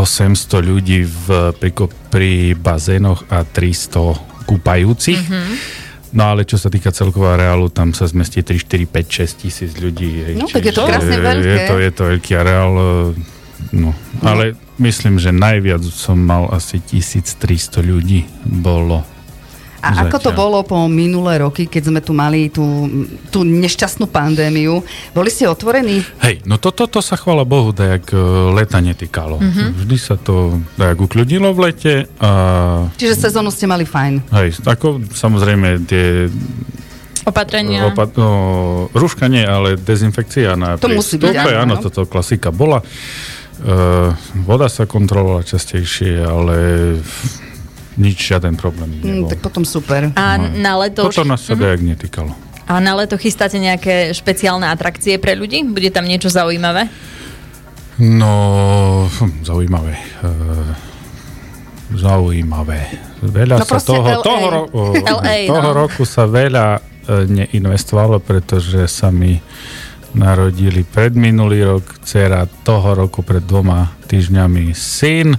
800 0.00 0.64
ľudí 0.64 1.04
v, 1.04 1.52
pri, 1.52 1.70
pri 2.08 2.30
bazénoch 2.56 3.28
a 3.28 3.44
300 3.44 4.48
kúpajúcich. 4.48 5.20
No 6.12 6.28
ale 6.28 6.44
čo 6.44 6.60
sa 6.60 6.68
týka 6.68 6.92
celkového 6.92 7.40
areálu, 7.40 7.72
tam 7.72 7.96
sa 7.96 8.04
zmestí 8.04 8.44
3, 8.44 8.60
4, 8.68 8.84
5, 8.84 9.20
6 9.32 9.42
tisíc 9.42 9.72
ľudí. 9.80 10.10
hej. 10.28 10.34
No, 10.36 10.44
tak 10.44 10.68
je 10.68 10.72
to 10.76 10.84
krásne 10.84 11.16
veľké. 11.16 11.48
Je 11.48 11.58
to, 11.64 11.74
je 11.80 11.90
to 11.92 12.02
veľký 12.12 12.32
areál. 12.36 12.72
e, 12.76 13.40
No, 13.72 13.94
ale 14.20 14.58
myslím, 14.76 15.22
že 15.22 15.30
najviac 15.30 15.80
som 15.86 16.18
mal 16.18 16.50
asi 16.50 16.82
1300 16.82 17.80
ľudí 17.80 18.26
bolo. 18.44 19.06
A 19.82 20.06
ako 20.06 20.16
to 20.16 20.30
Zatiaľ. 20.30 20.38
bolo 20.38 20.58
po 20.62 20.78
minulé 20.86 21.42
roky, 21.42 21.66
keď 21.66 21.82
sme 21.90 21.98
tu 21.98 22.14
mali 22.14 22.46
tú, 22.48 22.62
tú 23.28 23.42
nešťastnú 23.42 24.06
pandémiu? 24.06 24.78
Boli 25.10 25.26
ste 25.26 25.50
otvorení? 25.50 26.06
Hej, 26.22 26.46
no 26.46 26.54
toto 26.56 26.86
to, 26.86 26.98
to 26.98 27.00
sa 27.02 27.18
chvála 27.18 27.42
Bohu 27.42 27.74
dajak 27.74 28.14
e, 28.14 28.18
leta 28.54 28.78
netýkalo. 28.78 29.42
Mm-hmm. 29.42 29.68
Vždy 29.82 29.96
sa 29.98 30.14
to 30.14 30.62
dajak 30.78 31.02
ukľudnilo 31.02 31.50
v 31.50 31.58
lete 31.66 31.94
a 32.22 32.30
Čiže 32.94 33.26
sezónu 33.26 33.50
ste 33.50 33.66
mali 33.66 33.82
fajn. 33.82 34.30
hej, 34.30 34.62
ako 34.62 35.02
samozrejme 35.10 35.82
tie 35.84 36.30
Opatrenia. 37.22 37.86
opat- 37.86 38.14
no, 38.14 38.30
rúška 38.90 39.26
nie, 39.26 39.42
ale 39.42 39.78
dezinfekcia 39.78 40.54
na 40.54 40.74
To 40.78 40.90
musí 40.90 41.18
byť, 41.18 41.34
áno, 41.34 41.50
áno, 41.54 41.74
áno. 41.78 41.82
toto 41.82 42.06
klasika 42.06 42.50
bola. 42.50 42.82
Uh, 43.62 44.10
voda 44.42 44.66
sa 44.66 44.90
kontrolovala 44.90 45.46
častejšie, 45.46 46.18
ale 46.18 46.56
nič, 47.94 48.18
žiaden 48.18 48.54
problém 48.54 48.88
Hm, 48.90 49.02
nebol. 49.02 49.28
tak 49.28 49.40
potom 49.40 49.62
super. 49.62 50.08
A 50.12 50.24
na 50.38 50.76
leto, 50.76 51.04
Toto 51.04 51.22
nás 51.22 51.40
sa 51.40 51.52
dajak 51.52 51.80
netýkalo. 51.80 52.32
a 52.62 52.78
na 52.78 52.92
leto 52.94 53.16
chystáte 53.16 53.56
nejaké 53.56 54.10
špeciálne 54.10 54.64
atrakcie 54.64 55.16
pre 55.16 55.34
ľudí? 55.34 55.64
Bude 55.64 55.88
tam 55.88 56.04
niečo 56.04 56.28
zaujímavé? 56.28 56.88
No, 57.98 58.32
hm, 59.06 59.44
zaujímavé. 59.44 59.94
Uh, 60.20 60.72
zaujímavé. 61.92 62.80
Veľa 63.20 63.60
No 63.60 63.66
sa 63.68 63.78
toho, 63.78 64.08
LA. 64.08 64.24
toho, 64.24 64.46
ro- 64.48 64.68
o, 64.78 64.82
LA, 64.96 65.46
toho 65.46 65.70
no. 65.70 65.76
roku 65.76 66.02
sa 66.02 66.24
veľa 66.24 66.66
e, 66.72 66.80
neinvestovalo, 67.28 68.18
pretože 68.18 68.88
sa 68.88 69.12
mi 69.12 69.36
narodili 70.12 70.84
predminulý 70.84 71.64
rok, 71.64 72.00
dcera 72.00 72.44
toho 72.64 72.92
roku 72.94 73.20
pred 73.20 73.40
dvoma 73.40 73.92
týždňami 74.04 74.72
syn, 74.72 75.32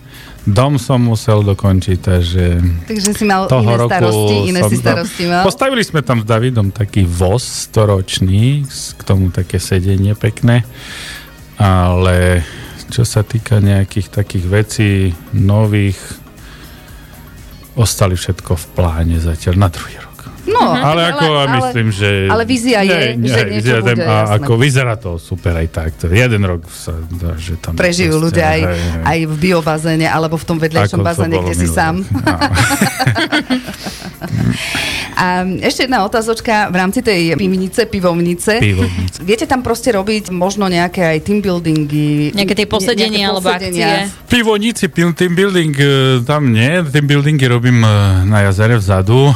dom 0.43 0.75
som 0.75 0.99
musel 0.99 1.39
dokončiť, 1.43 1.97
takže 2.03 2.45
Takže 2.87 3.11
si 3.15 3.23
mal 3.23 3.47
toho 3.47 3.63
iné 3.63 3.79
roku 3.79 3.91
starosti, 3.91 4.35
iné 4.51 4.59
som 4.59 4.71
si 4.71 4.77
starosti 4.79 5.23
mal. 5.27 5.43
Postavili 5.47 5.83
sme 5.83 6.03
tam 6.03 6.19
s 6.21 6.25
Davidom 6.27 6.71
taký 6.75 7.07
voz 7.07 7.43
storočný, 7.43 8.67
k 8.69 9.01
tomu 9.07 9.31
také 9.31 9.57
sedenie 9.57 10.15
pekné, 10.19 10.67
ale 11.55 12.43
čo 12.91 13.07
sa 13.07 13.23
týka 13.23 13.63
nejakých 13.63 14.07
takých 14.11 14.45
vecí 14.45 14.91
nových, 15.33 15.97
ostali 17.73 18.13
všetko 18.13 18.53
v 18.53 18.65
pláne 18.77 19.17
zatiaľ 19.17 19.55
na 19.57 19.69
druhý 19.71 19.97
rok. 19.97 20.12
No, 20.43 20.75
Ale 20.75 21.15
ako 21.15 21.23
ja 21.23 21.47
myslím, 21.55 21.87
že... 21.87 22.27
ale 22.27 22.43
vízia 22.43 22.83
je, 22.83 23.15
že 23.15 23.15
niečo 23.15 23.43
vízia 23.47 23.77
bude, 23.79 23.95
A 24.03 24.27
jasné. 24.27 24.35
ako 24.43 24.51
vyzerá 24.59 24.95
to 24.99 25.15
super 25.15 25.55
aj 25.55 25.67
tak. 25.71 25.91
To 26.03 26.11
jeden 26.11 26.43
rok 26.43 26.67
sa 26.67 26.91
dá, 26.99 27.39
že 27.39 27.55
tam... 27.63 27.79
prežijú 27.79 28.19
proste, 28.19 28.27
ľudia 28.27 28.45
aj, 28.51 28.61
aj 29.07 29.19
v 29.23 29.35
biobazéne 29.39 30.07
alebo 30.11 30.35
v 30.35 30.45
tom 30.45 30.59
vedľajšom 30.59 30.99
bazéne, 30.99 31.39
kde 31.39 31.55
si 31.55 31.67
sám. 31.71 32.03
rok. 32.03 32.51
A 35.13 35.45
ešte 35.61 35.85
jedna 35.85 36.01
otázočka 36.01 36.73
v 36.73 36.75
rámci 36.75 36.99
tej 37.05 37.37
pivnice, 37.37 37.85
pivovnice. 37.85 38.57
Pivovnice. 38.57 39.19
Viete 39.21 39.45
tam 39.45 39.61
proste 39.61 39.93
robiť 39.93 40.33
možno 40.33 40.65
nejaké 40.65 41.05
aj 41.05 41.17
team 41.21 41.39
buildingy? 41.39 42.33
Nejaké 42.33 42.53
tie 42.57 42.67
posedenia 42.67 43.29
alebo 43.29 43.49
akcie? 43.53 44.09
Pivonici, 44.25 44.89
team 44.89 45.33
building 45.37 45.73
e, 45.77 45.87
tam 46.25 46.49
nie, 46.49 46.81
team 46.89 47.05
buildingy 47.05 47.45
robím 47.45 47.85
e, 47.85 47.89
na 48.25 48.49
jazere 48.49 48.81
vzadu. 48.81 49.29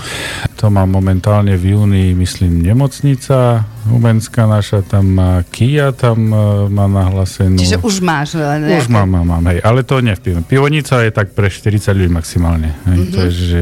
To 0.57 0.73
má 0.73 0.89
momentálne 0.89 1.53
v 1.53 1.77
júni, 1.77 2.17
myslím, 2.17 2.65
nemocnica 2.65 3.61
Humenská 3.87 4.43
naša, 4.43 4.83
tam 4.83 5.15
má 5.15 5.31
Kia, 5.47 5.95
tam 5.95 6.27
e, 6.27 6.67
má 6.67 6.91
nahlasenú. 6.91 7.55
Čiže 7.55 7.79
už 7.79 8.03
máš 8.03 8.35
e, 8.35 8.43
nejaké... 8.43 8.83
Už 8.83 8.91
mám, 8.91 9.07
mám, 9.07 9.23
mám, 9.23 9.43
hej, 9.47 9.63
ale 9.63 9.87
to 9.87 10.03
nie 10.03 10.11
v 10.11 10.21
pivo. 10.21 10.39
Pivonica 10.43 10.99
je 11.07 11.11
tak 11.15 11.31
pre 11.31 11.47
40 11.47 11.95
ľudí 11.95 12.11
maximálne. 12.11 12.75
Hej, 12.83 12.97
Mhm. 12.97 13.13
Takže 13.15 13.61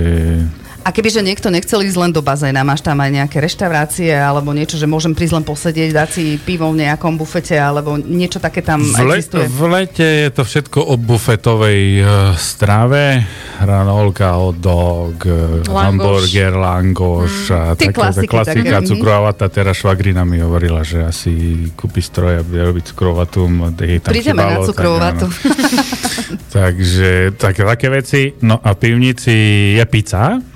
A 0.86 0.94
kebyže 0.94 1.26
niekto 1.26 1.50
nechcel 1.50 1.82
ísť 1.82 1.98
len 1.98 2.14
do 2.14 2.22
bazéna, 2.22 2.62
máš 2.62 2.86
tam 2.86 3.02
aj 3.02 3.10
nejaké 3.10 3.42
reštaurácie 3.42 4.14
alebo 4.14 4.54
niečo, 4.54 4.78
že 4.78 4.86
môžem 4.86 5.18
prísť 5.18 5.42
len 5.42 5.42
posedieť, 5.42 5.90
dať 5.98 6.10
si 6.14 6.38
pivo 6.38 6.70
v 6.70 6.86
nejakom 6.86 7.18
bufete 7.18 7.58
alebo 7.58 7.98
niečo 7.98 8.38
také 8.38 8.62
tam 8.62 8.86
v, 8.86 8.94
le- 9.02 9.18
existuje? 9.18 9.50
v 9.50 9.62
lete 9.66 10.06
je 10.06 10.30
to 10.30 10.46
všetko 10.46 10.86
o 10.86 10.94
bufetovej 10.94 12.06
uh, 12.06 12.08
strave. 12.38 13.26
Ranolka, 13.58 14.38
hot 14.38 14.62
dog, 14.62 15.26
uh, 15.26 15.66
Langoš. 15.66 15.74
hamburger, 15.90 16.54
langoš 16.54 17.34
a 17.50 17.62
Tie 17.74 17.90
taká 17.90 18.14
tá 18.14 18.14
klasiky 18.14 18.30
klasika, 18.30 18.62
také, 18.62 18.78
mhm. 18.78 18.90
cukrová 18.94 19.20
vata. 19.34 19.46
Teraz 19.50 19.82
švagrina 19.82 20.22
mi 20.22 20.38
hovorila, 20.38 20.86
že 20.86 21.02
asi 21.02 21.66
kúpi 21.74 22.06
stroj 22.06 22.40
a 22.40 22.42
bude 22.46 22.62
robiť 22.62 22.94
tam 22.94 24.14
Prídeme 24.14 24.38
na 24.38 24.62
tak 24.62 24.70
cukrovatu. 24.70 25.26
áno. 25.34 26.46
Takže 26.62 27.34
také, 27.42 27.66
také 27.66 27.88
veci. 27.90 28.22
No 28.46 28.62
a 28.62 28.78
v 28.78 28.78
pivnici 28.78 29.34
je 29.82 29.86
pizza. 29.90 30.54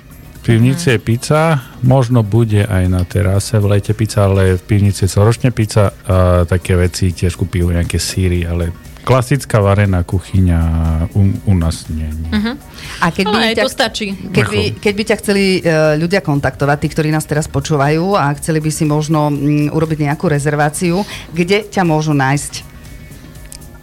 Pivnici 0.50 0.90
je 0.90 0.98
pizza, 0.98 1.62
možno 1.86 2.26
bude 2.26 2.66
aj 2.66 2.84
na 2.90 3.06
terase 3.06 3.62
v 3.62 3.70
lete 3.70 3.94
pizza, 3.94 4.26
ale 4.26 4.58
v 4.58 4.62
pivnici 4.66 5.06
je 5.06 5.14
celoročne 5.14 5.54
pizza 5.54 5.94
a 6.10 6.42
také 6.42 6.74
veci 6.74 7.14
tiež 7.14 7.38
kúpil 7.38 7.70
nejaké 7.70 8.02
síry, 8.02 8.42
ale 8.42 8.74
klasická 9.06 9.62
varená 9.62 10.02
kuchyňa 10.02 10.60
u, 11.14 11.22
u 11.46 11.54
nás 11.54 11.86
nie. 11.86 12.10
nie. 12.10 12.58
A 12.98 13.14
keď 13.14 13.24
by, 13.30 13.36
Ale 13.38 13.46
aj 13.46 13.54
ťa, 13.54 13.64
to 13.64 13.70
stačí. 13.70 14.06
keď, 14.10 14.44
by, 14.50 14.60
keď 14.82 14.92
by 14.98 15.04
ťa 15.06 15.16
chceli 15.22 15.44
uh, 15.62 15.94
ľudia 15.94 16.18
kontaktovať, 16.18 16.78
tí, 16.82 16.88
ktorí 16.98 17.08
nás 17.14 17.30
teraz 17.30 17.46
počúvajú 17.46 18.18
a 18.18 18.34
chceli 18.34 18.58
by 18.58 18.70
si 18.74 18.82
možno 18.90 19.30
mm, 19.30 19.70
urobiť 19.70 19.98
nejakú 20.02 20.26
rezerváciu, 20.26 21.06
kde 21.30 21.70
ťa 21.70 21.86
môžu 21.86 22.10
nájsť? 22.10 22.69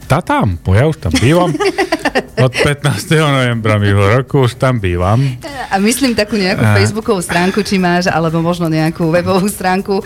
Tá 0.08 0.24
tam, 0.24 0.56
ja 0.72 0.88
už 0.88 1.04
tam 1.04 1.12
bývam. 1.20 1.52
Od 2.40 2.54
15. 2.54 2.96
novembra 3.18 3.76
minulého 3.76 4.24
roku 4.24 4.48
už 4.48 4.56
tam 4.56 4.80
bývam. 4.80 5.20
A 5.68 5.76
myslím 5.84 6.16
takú 6.16 6.40
nejakú 6.40 6.64
A- 6.64 6.80
facebookovú 6.80 7.20
stránku, 7.20 7.60
či 7.60 7.76
máš, 7.76 8.08
alebo 8.08 8.40
možno 8.40 8.72
nejakú 8.72 9.12
webovú 9.12 9.52
stránku. 9.52 10.00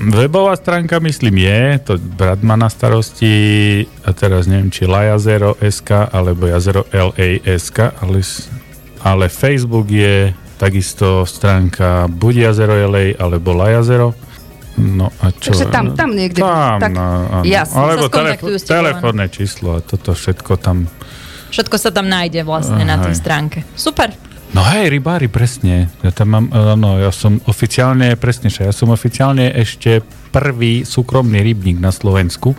Webová 0.00 0.56
stránka, 0.56 0.96
myslím, 1.04 1.44
je, 1.44 1.60
to 1.84 1.92
brat 2.00 2.40
má 2.40 2.56
na 2.56 2.72
starosti, 2.72 3.84
a 4.08 4.16
teraz 4.16 4.48
neviem, 4.48 4.72
či 4.72 4.88
Lajazero 4.88 5.58
SK, 5.60 6.08
alebo 6.08 6.48
Jazero 6.48 6.88
LA 6.88 7.44
SK, 7.44 7.92
ale, 8.00 8.24
ale 9.04 9.24
Facebook 9.28 9.92
je 9.92 10.32
takisto 10.56 11.28
stránka 11.28 12.08
buď 12.08 12.48
Jazero 12.48 12.78
LA, 12.88 13.20
alebo 13.20 13.52
Lajazero. 13.52 14.16
No 14.80 15.12
a 15.20 15.30
čo? 15.36 15.52
Takže 15.52 15.68
tam- 15.68 15.92
tam 15.92 16.16
niekde. 16.16 16.40
Tam, 16.40 16.80
Tak, 16.80 16.92
no, 16.96 17.04
áno. 17.28 17.44
jasne. 17.44 17.76
Alebo 17.76 18.04
tebou, 18.08 18.56
telefónne 18.56 19.26
číslo 19.28 19.76
a 19.76 19.80
toto 19.84 20.16
všetko 20.16 20.56
tam. 20.56 20.88
Všetko 21.52 21.76
sa 21.76 21.92
tam 21.92 22.08
nájde 22.08 22.48
vlastne 22.48 22.80
na 22.88 22.96
tej 22.96 23.12
stránke. 23.12 23.68
Super. 23.76 24.16
No 24.52 24.60
hej, 24.64 24.92
rybári, 24.92 25.32
presne. 25.32 25.88
Ja 26.04 26.12
tam 26.12 26.28
mám, 26.36 26.46
no, 26.76 27.00
ja 27.00 27.08
som 27.08 27.40
oficiálne, 27.48 28.16
presnejšie, 28.20 28.68
ja 28.68 28.74
som 28.76 28.92
oficiálne 28.92 29.48
ešte 29.48 30.04
prvý 30.28 30.84
súkromný 30.84 31.40
rybník 31.40 31.80
na 31.80 31.88
Slovensku. 31.88 32.52
E, 32.52 32.56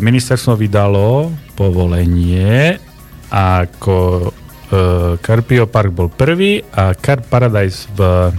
ministerstvo 0.00 0.56
vydalo 0.56 1.32
povolenie 1.52 2.80
ako 3.28 3.96
e, 4.24 4.28
Carpio 5.20 5.68
Park 5.68 5.92
bol 5.92 6.08
prvý 6.08 6.64
a 6.72 6.96
Carp 6.96 7.28
Paradise 7.28 7.84
v 7.92 8.32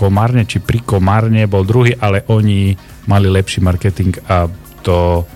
Komárne, 0.00 0.48
či 0.48 0.64
pri 0.64 0.80
Komárne 0.80 1.44
bol 1.44 1.68
druhý, 1.68 1.92
ale 2.00 2.24
oni 2.32 2.72
mali 3.04 3.28
lepší 3.28 3.60
marketing 3.60 4.16
a 4.32 4.48
to 4.80 5.28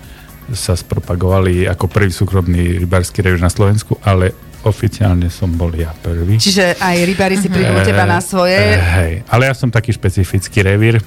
sa 0.57 0.73
spropagovali 0.73 1.69
ako 1.69 1.85
prvý 1.93 2.09
súkromný 2.09 2.81
rybársky 2.81 3.21
revír 3.21 3.45
na 3.45 3.53
Slovensku, 3.53 4.01
ale 4.01 4.33
oficiálne 4.65 5.29
som 5.29 5.53
bol 5.53 5.69
ja 5.77 5.93
prvý. 5.93 6.41
Čiže 6.41 6.81
aj 6.81 6.97
rybári 7.05 7.37
si 7.37 7.53
prídu 7.53 7.77
u 7.77 7.85
teba 7.85 8.09
na 8.09 8.25
svoje. 8.25 8.57
Eh, 8.57 8.81
hej, 8.81 9.13
ale 9.29 9.53
ja 9.53 9.55
som 9.57 9.69
taký 9.69 9.93
špecifický 9.93 10.65
revír. 10.65 11.05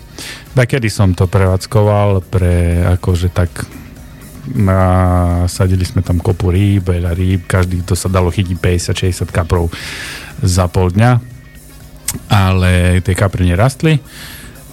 Takedy 0.53 0.93
som 0.93 1.17
to 1.17 1.25
prevádzkoval 1.25 2.21
pre 2.29 2.85
akože 2.85 3.33
tak 3.33 3.49
sadili 5.51 5.83
sme 5.83 5.99
tam 5.99 6.23
kopu 6.23 6.55
rýb, 6.55 6.87
veľa 6.87 7.11
rýb, 7.11 7.43
každý 7.43 7.83
to 7.83 7.99
sa 7.99 8.07
dalo 8.07 8.31
chytiť 8.31 8.55
50-60 8.55 9.27
kaprov 9.27 9.67
za 10.39 10.71
pol 10.71 10.87
dňa, 10.93 11.19
ale 12.27 13.01
tie 13.05 13.13
kapry 13.13 13.45
nerastli. 13.45 13.99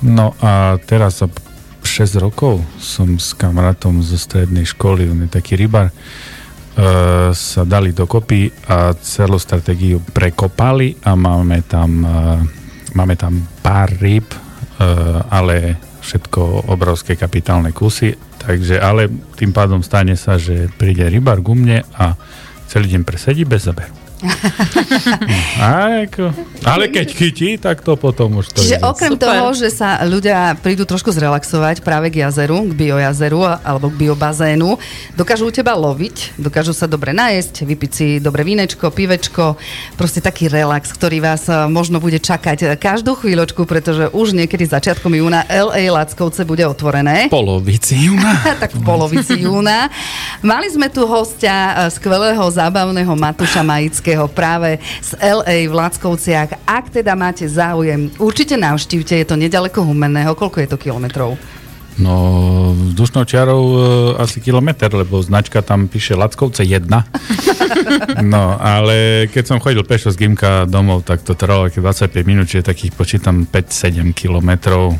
No 0.04 0.36
a 0.40 0.76
teraz 0.84 1.24
za 1.24 1.28
6 1.84 2.16
rokov 2.20 2.64
som 2.80 3.20
s 3.20 3.36
kamarátom 3.36 4.00
zo 4.00 4.16
strednej 4.16 4.64
školy, 4.64 5.06
on 5.08 5.28
je 5.28 5.30
taký 5.30 5.54
rybar, 5.54 5.92
uh, 5.92 7.30
sa 7.30 7.62
dali 7.62 7.92
dokopy 7.92 8.50
a 8.68 8.96
celú 8.98 9.36
stratégiu 9.36 10.00
prekopali 10.00 10.96
a 11.04 11.12
máme 11.14 11.62
tam, 11.68 11.90
uh, 12.02 12.40
máme 12.96 13.14
tam 13.14 13.44
pár 13.60 13.92
rýb, 14.00 14.26
uh, 14.32 15.22
ale 15.28 15.78
všetko 16.04 16.68
obrovské 16.68 17.16
kapitálne 17.16 17.72
kusy, 17.72 18.12
takže 18.44 18.76
ale 18.76 19.08
tým 19.40 19.56
pádom 19.56 19.80
stane 19.80 20.20
sa, 20.20 20.36
že 20.36 20.68
príde 20.76 21.08
rybár 21.08 21.40
ku 21.40 21.56
mne 21.56 21.80
a 21.96 22.12
celý 22.68 22.92
deň 22.92 23.02
presedí 23.08 23.48
bez 23.48 23.64
zaberu. 23.64 24.03
A 25.60 26.04
ako, 26.08 26.32
Ale 26.64 26.88
keď 26.88 27.08
chytí, 27.12 27.60
tak 27.60 27.84
to 27.84 27.96
potom 27.96 28.40
už 28.40 28.52
to 28.52 28.60
Čiže 28.62 28.78
ide. 28.80 28.84
okrem 28.84 29.12
Super. 29.16 29.26
toho, 29.26 29.46
že 29.52 29.68
sa 29.68 30.00
ľudia 30.06 30.56
prídu 30.60 30.88
trošku 30.88 31.12
zrelaxovať 31.12 31.84
práve 31.84 32.08
k 32.08 32.24
jazeru, 32.24 32.64
k 32.68 32.72
biojazeru 32.72 33.44
alebo 33.44 33.92
k 33.92 34.06
biobazénu, 34.06 34.80
dokážu 35.18 35.48
u 35.48 35.52
teba 35.52 35.74
loviť, 35.74 36.38
dokážu 36.38 36.72
sa 36.72 36.86
dobre 36.86 37.10
najesť, 37.10 37.66
vypiť 37.66 37.90
si 37.90 38.06
dobre 38.22 38.46
vínečko, 38.46 38.94
pivečko, 38.94 39.58
proste 39.98 40.22
taký 40.22 40.46
relax, 40.46 40.94
ktorý 40.94 41.20
vás 41.20 41.48
eh, 41.50 41.66
možno 41.66 41.98
bude 41.98 42.22
čakať 42.22 42.58
eh, 42.64 42.68
každú 42.78 43.18
chvíľočku, 43.18 43.66
pretože 43.66 44.08
už 44.14 44.38
niekedy 44.38 44.64
začiatkom 44.70 45.10
júna 45.18 45.42
LA 45.50 45.90
Lackovce 45.90 46.46
bude 46.46 46.62
otvorené. 46.64 47.26
Polovici 47.28 47.98
júna. 47.98 48.38
tak 48.62 48.70
v 48.76 48.80
polovici 48.86 49.42
júna. 49.42 49.90
Mali 50.44 50.70
sme 50.70 50.86
tu 50.86 51.02
hostia 51.08 51.88
e, 51.88 51.94
skvelého, 51.94 52.42
zábavného 52.46 53.10
Matúša 53.18 53.66
Majického 53.66 54.13
práve 54.30 54.78
z 55.02 55.18
LA 55.18 55.66
v 55.66 55.74
Lackovciach. 55.74 56.64
Ak 56.64 56.94
teda 56.94 57.18
máte 57.18 57.50
záujem, 57.50 58.10
určite 58.22 58.54
navštívte, 58.54 59.18
je 59.18 59.26
to 59.26 59.36
nedaleko 59.36 59.82
Humenného. 59.82 60.32
Koľko 60.38 60.58
je 60.62 60.68
to 60.70 60.78
kilometrov? 60.78 61.36
No, 61.94 62.74
vzdušnou 62.74 63.22
čiarou 63.22 63.62
e, 63.62 63.78
asi 64.18 64.42
kilometr, 64.42 64.90
lebo 64.90 65.22
značka 65.22 65.62
tam 65.62 65.86
píše 65.86 66.18
Lackovce 66.18 66.66
1. 66.66 66.90
No, 68.24 68.56
ale 68.60 69.28
keď 69.28 69.44
som 69.44 69.58
chodil 69.60 69.84
pešo 69.84 70.08
z 70.08 70.16
Gimka 70.16 70.64
domov, 70.64 71.04
tak 71.04 71.20
to 71.20 71.36
trvalo 71.36 71.68
také 71.68 71.80
25 71.80 72.24
minút, 72.24 72.48
čiže 72.48 72.64
takých 72.64 72.92
počítam 72.96 73.44
5-7 73.44 74.16
kilometrov. 74.16 74.96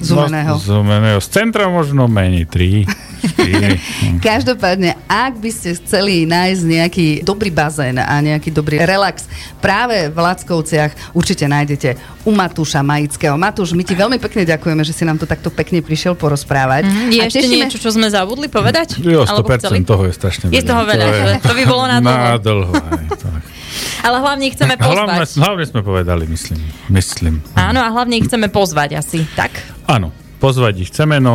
Z 0.00 0.08
Humenného. 0.16 0.56
Z 0.56 0.66
Humenného. 0.72 1.18
Z 1.20 1.28
centra 1.28 1.68
možno 1.68 2.08
menej, 2.08 2.48
3, 2.48 2.88
4. 2.88 3.11
Každopádne, 4.22 4.98
ak 5.04 5.36
by 5.36 5.50
ste 5.50 5.74
chceli 5.76 6.24
nájsť 6.24 6.62
nejaký 6.62 7.06
dobrý 7.20 7.48
bazén 7.48 7.96
a 7.96 8.14
nejaký 8.18 8.48
dobrý 8.48 8.78
relax 8.78 9.26
práve 9.56 10.06
v 10.06 10.16
Lackovciach, 10.16 11.12
určite 11.12 11.44
nájdete 11.44 11.96
u 12.22 12.30
Matúša 12.30 12.80
Majického. 12.80 13.34
Matúš, 13.34 13.72
my 13.72 13.82
ti 13.82 13.92
veľmi 13.92 14.18
pekne 14.18 14.42
ďakujeme, 14.44 14.82
že 14.82 14.92
si 14.92 15.02
nám 15.02 15.16
tu 15.16 15.24
takto 15.24 15.48
pekne 15.48 15.80
prišiel 15.80 16.12
porozprávať. 16.12 16.86
Je 17.08 17.18
A 17.18 17.26
ešte 17.26 17.42
tešíme- 17.42 17.56
niečo, 17.62 17.78
čo 17.78 17.90
sme 17.90 18.06
zabudli 18.06 18.46
povedať? 18.46 18.98
Jo, 18.98 19.22
100% 19.22 19.30
Alebo 19.30 19.48
chceli? 19.52 19.76
toho 19.82 20.02
je 20.02 20.12
strašne 20.12 20.44
veľa. 20.46 20.54
Je 20.54 20.62
toho 20.62 20.82
veľa, 20.82 21.04
To 21.04 21.16
je-? 21.28 21.40
To 21.42 21.52
by 21.52 21.64
bolo 21.64 21.84
na 21.84 21.98
dlho. 21.98 22.14
Na 22.14 22.36
dlho, 22.36 22.72
aj, 22.72 23.06
tak. 23.12 23.42
Ale 24.06 24.16
hlavne 24.18 24.44
ich 24.44 24.54
chceme 24.54 24.74
Hlavne, 24.78 25.18
pozvať. 25.18 25.28
hlavne 25.38 25.64
sme 25.64 25.80
povedali, 25.80 26.22
myslím. 26.26 26.58
Myslím. 26.88 27.34
Áno, 27.54 27.78
a 27.78 27.88
hlavne 27.88 28.14
ich 28.16 28.26
chceme 28.26 28.46
pozvať 28.48 28.96
asi, 28.96 29.22
tak? 29.32 29.50
Áno, 29.84 30.10
pozvať 30.38 30.74
ich 30.80 30.90
chceme, 30.90 31.18
no 31.18 31.34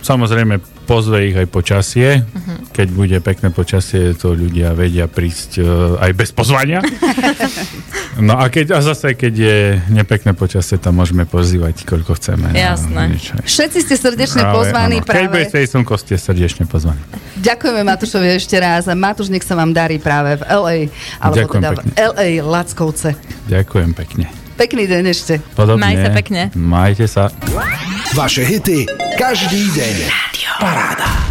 samozrejme 0.00 0.58
pozve 0.86 1.30
ich 1.30 1.36
aj 1.36 1.48
počasie. 1.50 2.22
Mhm. 2.22 2.72
Keď 2.72 2.88
bude 2.94 3.16
pekné 3.20 3.48
počasie, 3.52 4.14
to 4.16 4.32
ľudia 4.32 4.72
vedia 4.72 5.06
prísť 5.10 5.50
e, 5.60 5.64
aj 6.00 6.10
bez 6.16 6.30
pozvania. 6.32 6.80
No 8.20 8.36
a, 8.36 8.50
keď, 8.52 8.76
a 8.76 8.82
zase, 8.84 9.14
keď 9.14 9.34
je 9.38 9.58
nepekné 9.94 10.34
počasie, 10.34 10.76
tam 10.76 10.98
môžeme 10.98 11.24
pozývať, 11.24 11.86
koľko 11.88 12.18
chceme. 12.18 12.52
Jasné. 12.52 13.16
No. 13.16 13.40
Všetci 13.46 13.78
ste 13.86 13.94
srdečne 13.96 14.44
Ale 14.44 14.52
pozvaní 14.60 14.98
áno, 15.00 15.06
Keď 15.06 15.30
práve. 15.30 15.48
svej 15.48 15.66
slnko, 15.70 15.94
ste 15.96 16.14
srdečne 16.18 16.64
pozvaní. 16.66 17.00
Ďakujeme 17.40 17.80
Matúšovi 17.86 18.36
ešte 18.36 18.58
raz. 18.60 18.90
Matúš, 18.92 19.30
nech 19.32 19.46
sa 19.46 19.56
vám 19.56 19.72
darí 19.72 20.02
práve 20.02 20.36
v 20.36 20.42
LA, 20.42 20.76
alebo 21.22 21.36
Ďakujem 21.38 21.62
teda 21.62 21.70
v 21.70 21.78
pekne. 21.78 21.92
LA 21.96 22.28
Lackovce. 22.44 23.10
Ďakujem 23.48 23.90
pekne. 23.94 24.39
Pekný 24.60 24.84
deň 24.84 25.04
ešte. 25.08 25.40
Podobne. 25.56 25.80
Maj 25.80 25.96
sa 26.04 26.10
pekne. 26.12 26.52
Majte 26.52 27.08
sa. 27.08 27.32
Vaše 28.12 28.44
hity 28.44 28.84
každý 29.16 29.72
deň. 29.72 29.96
Paráda. 30.60 31.29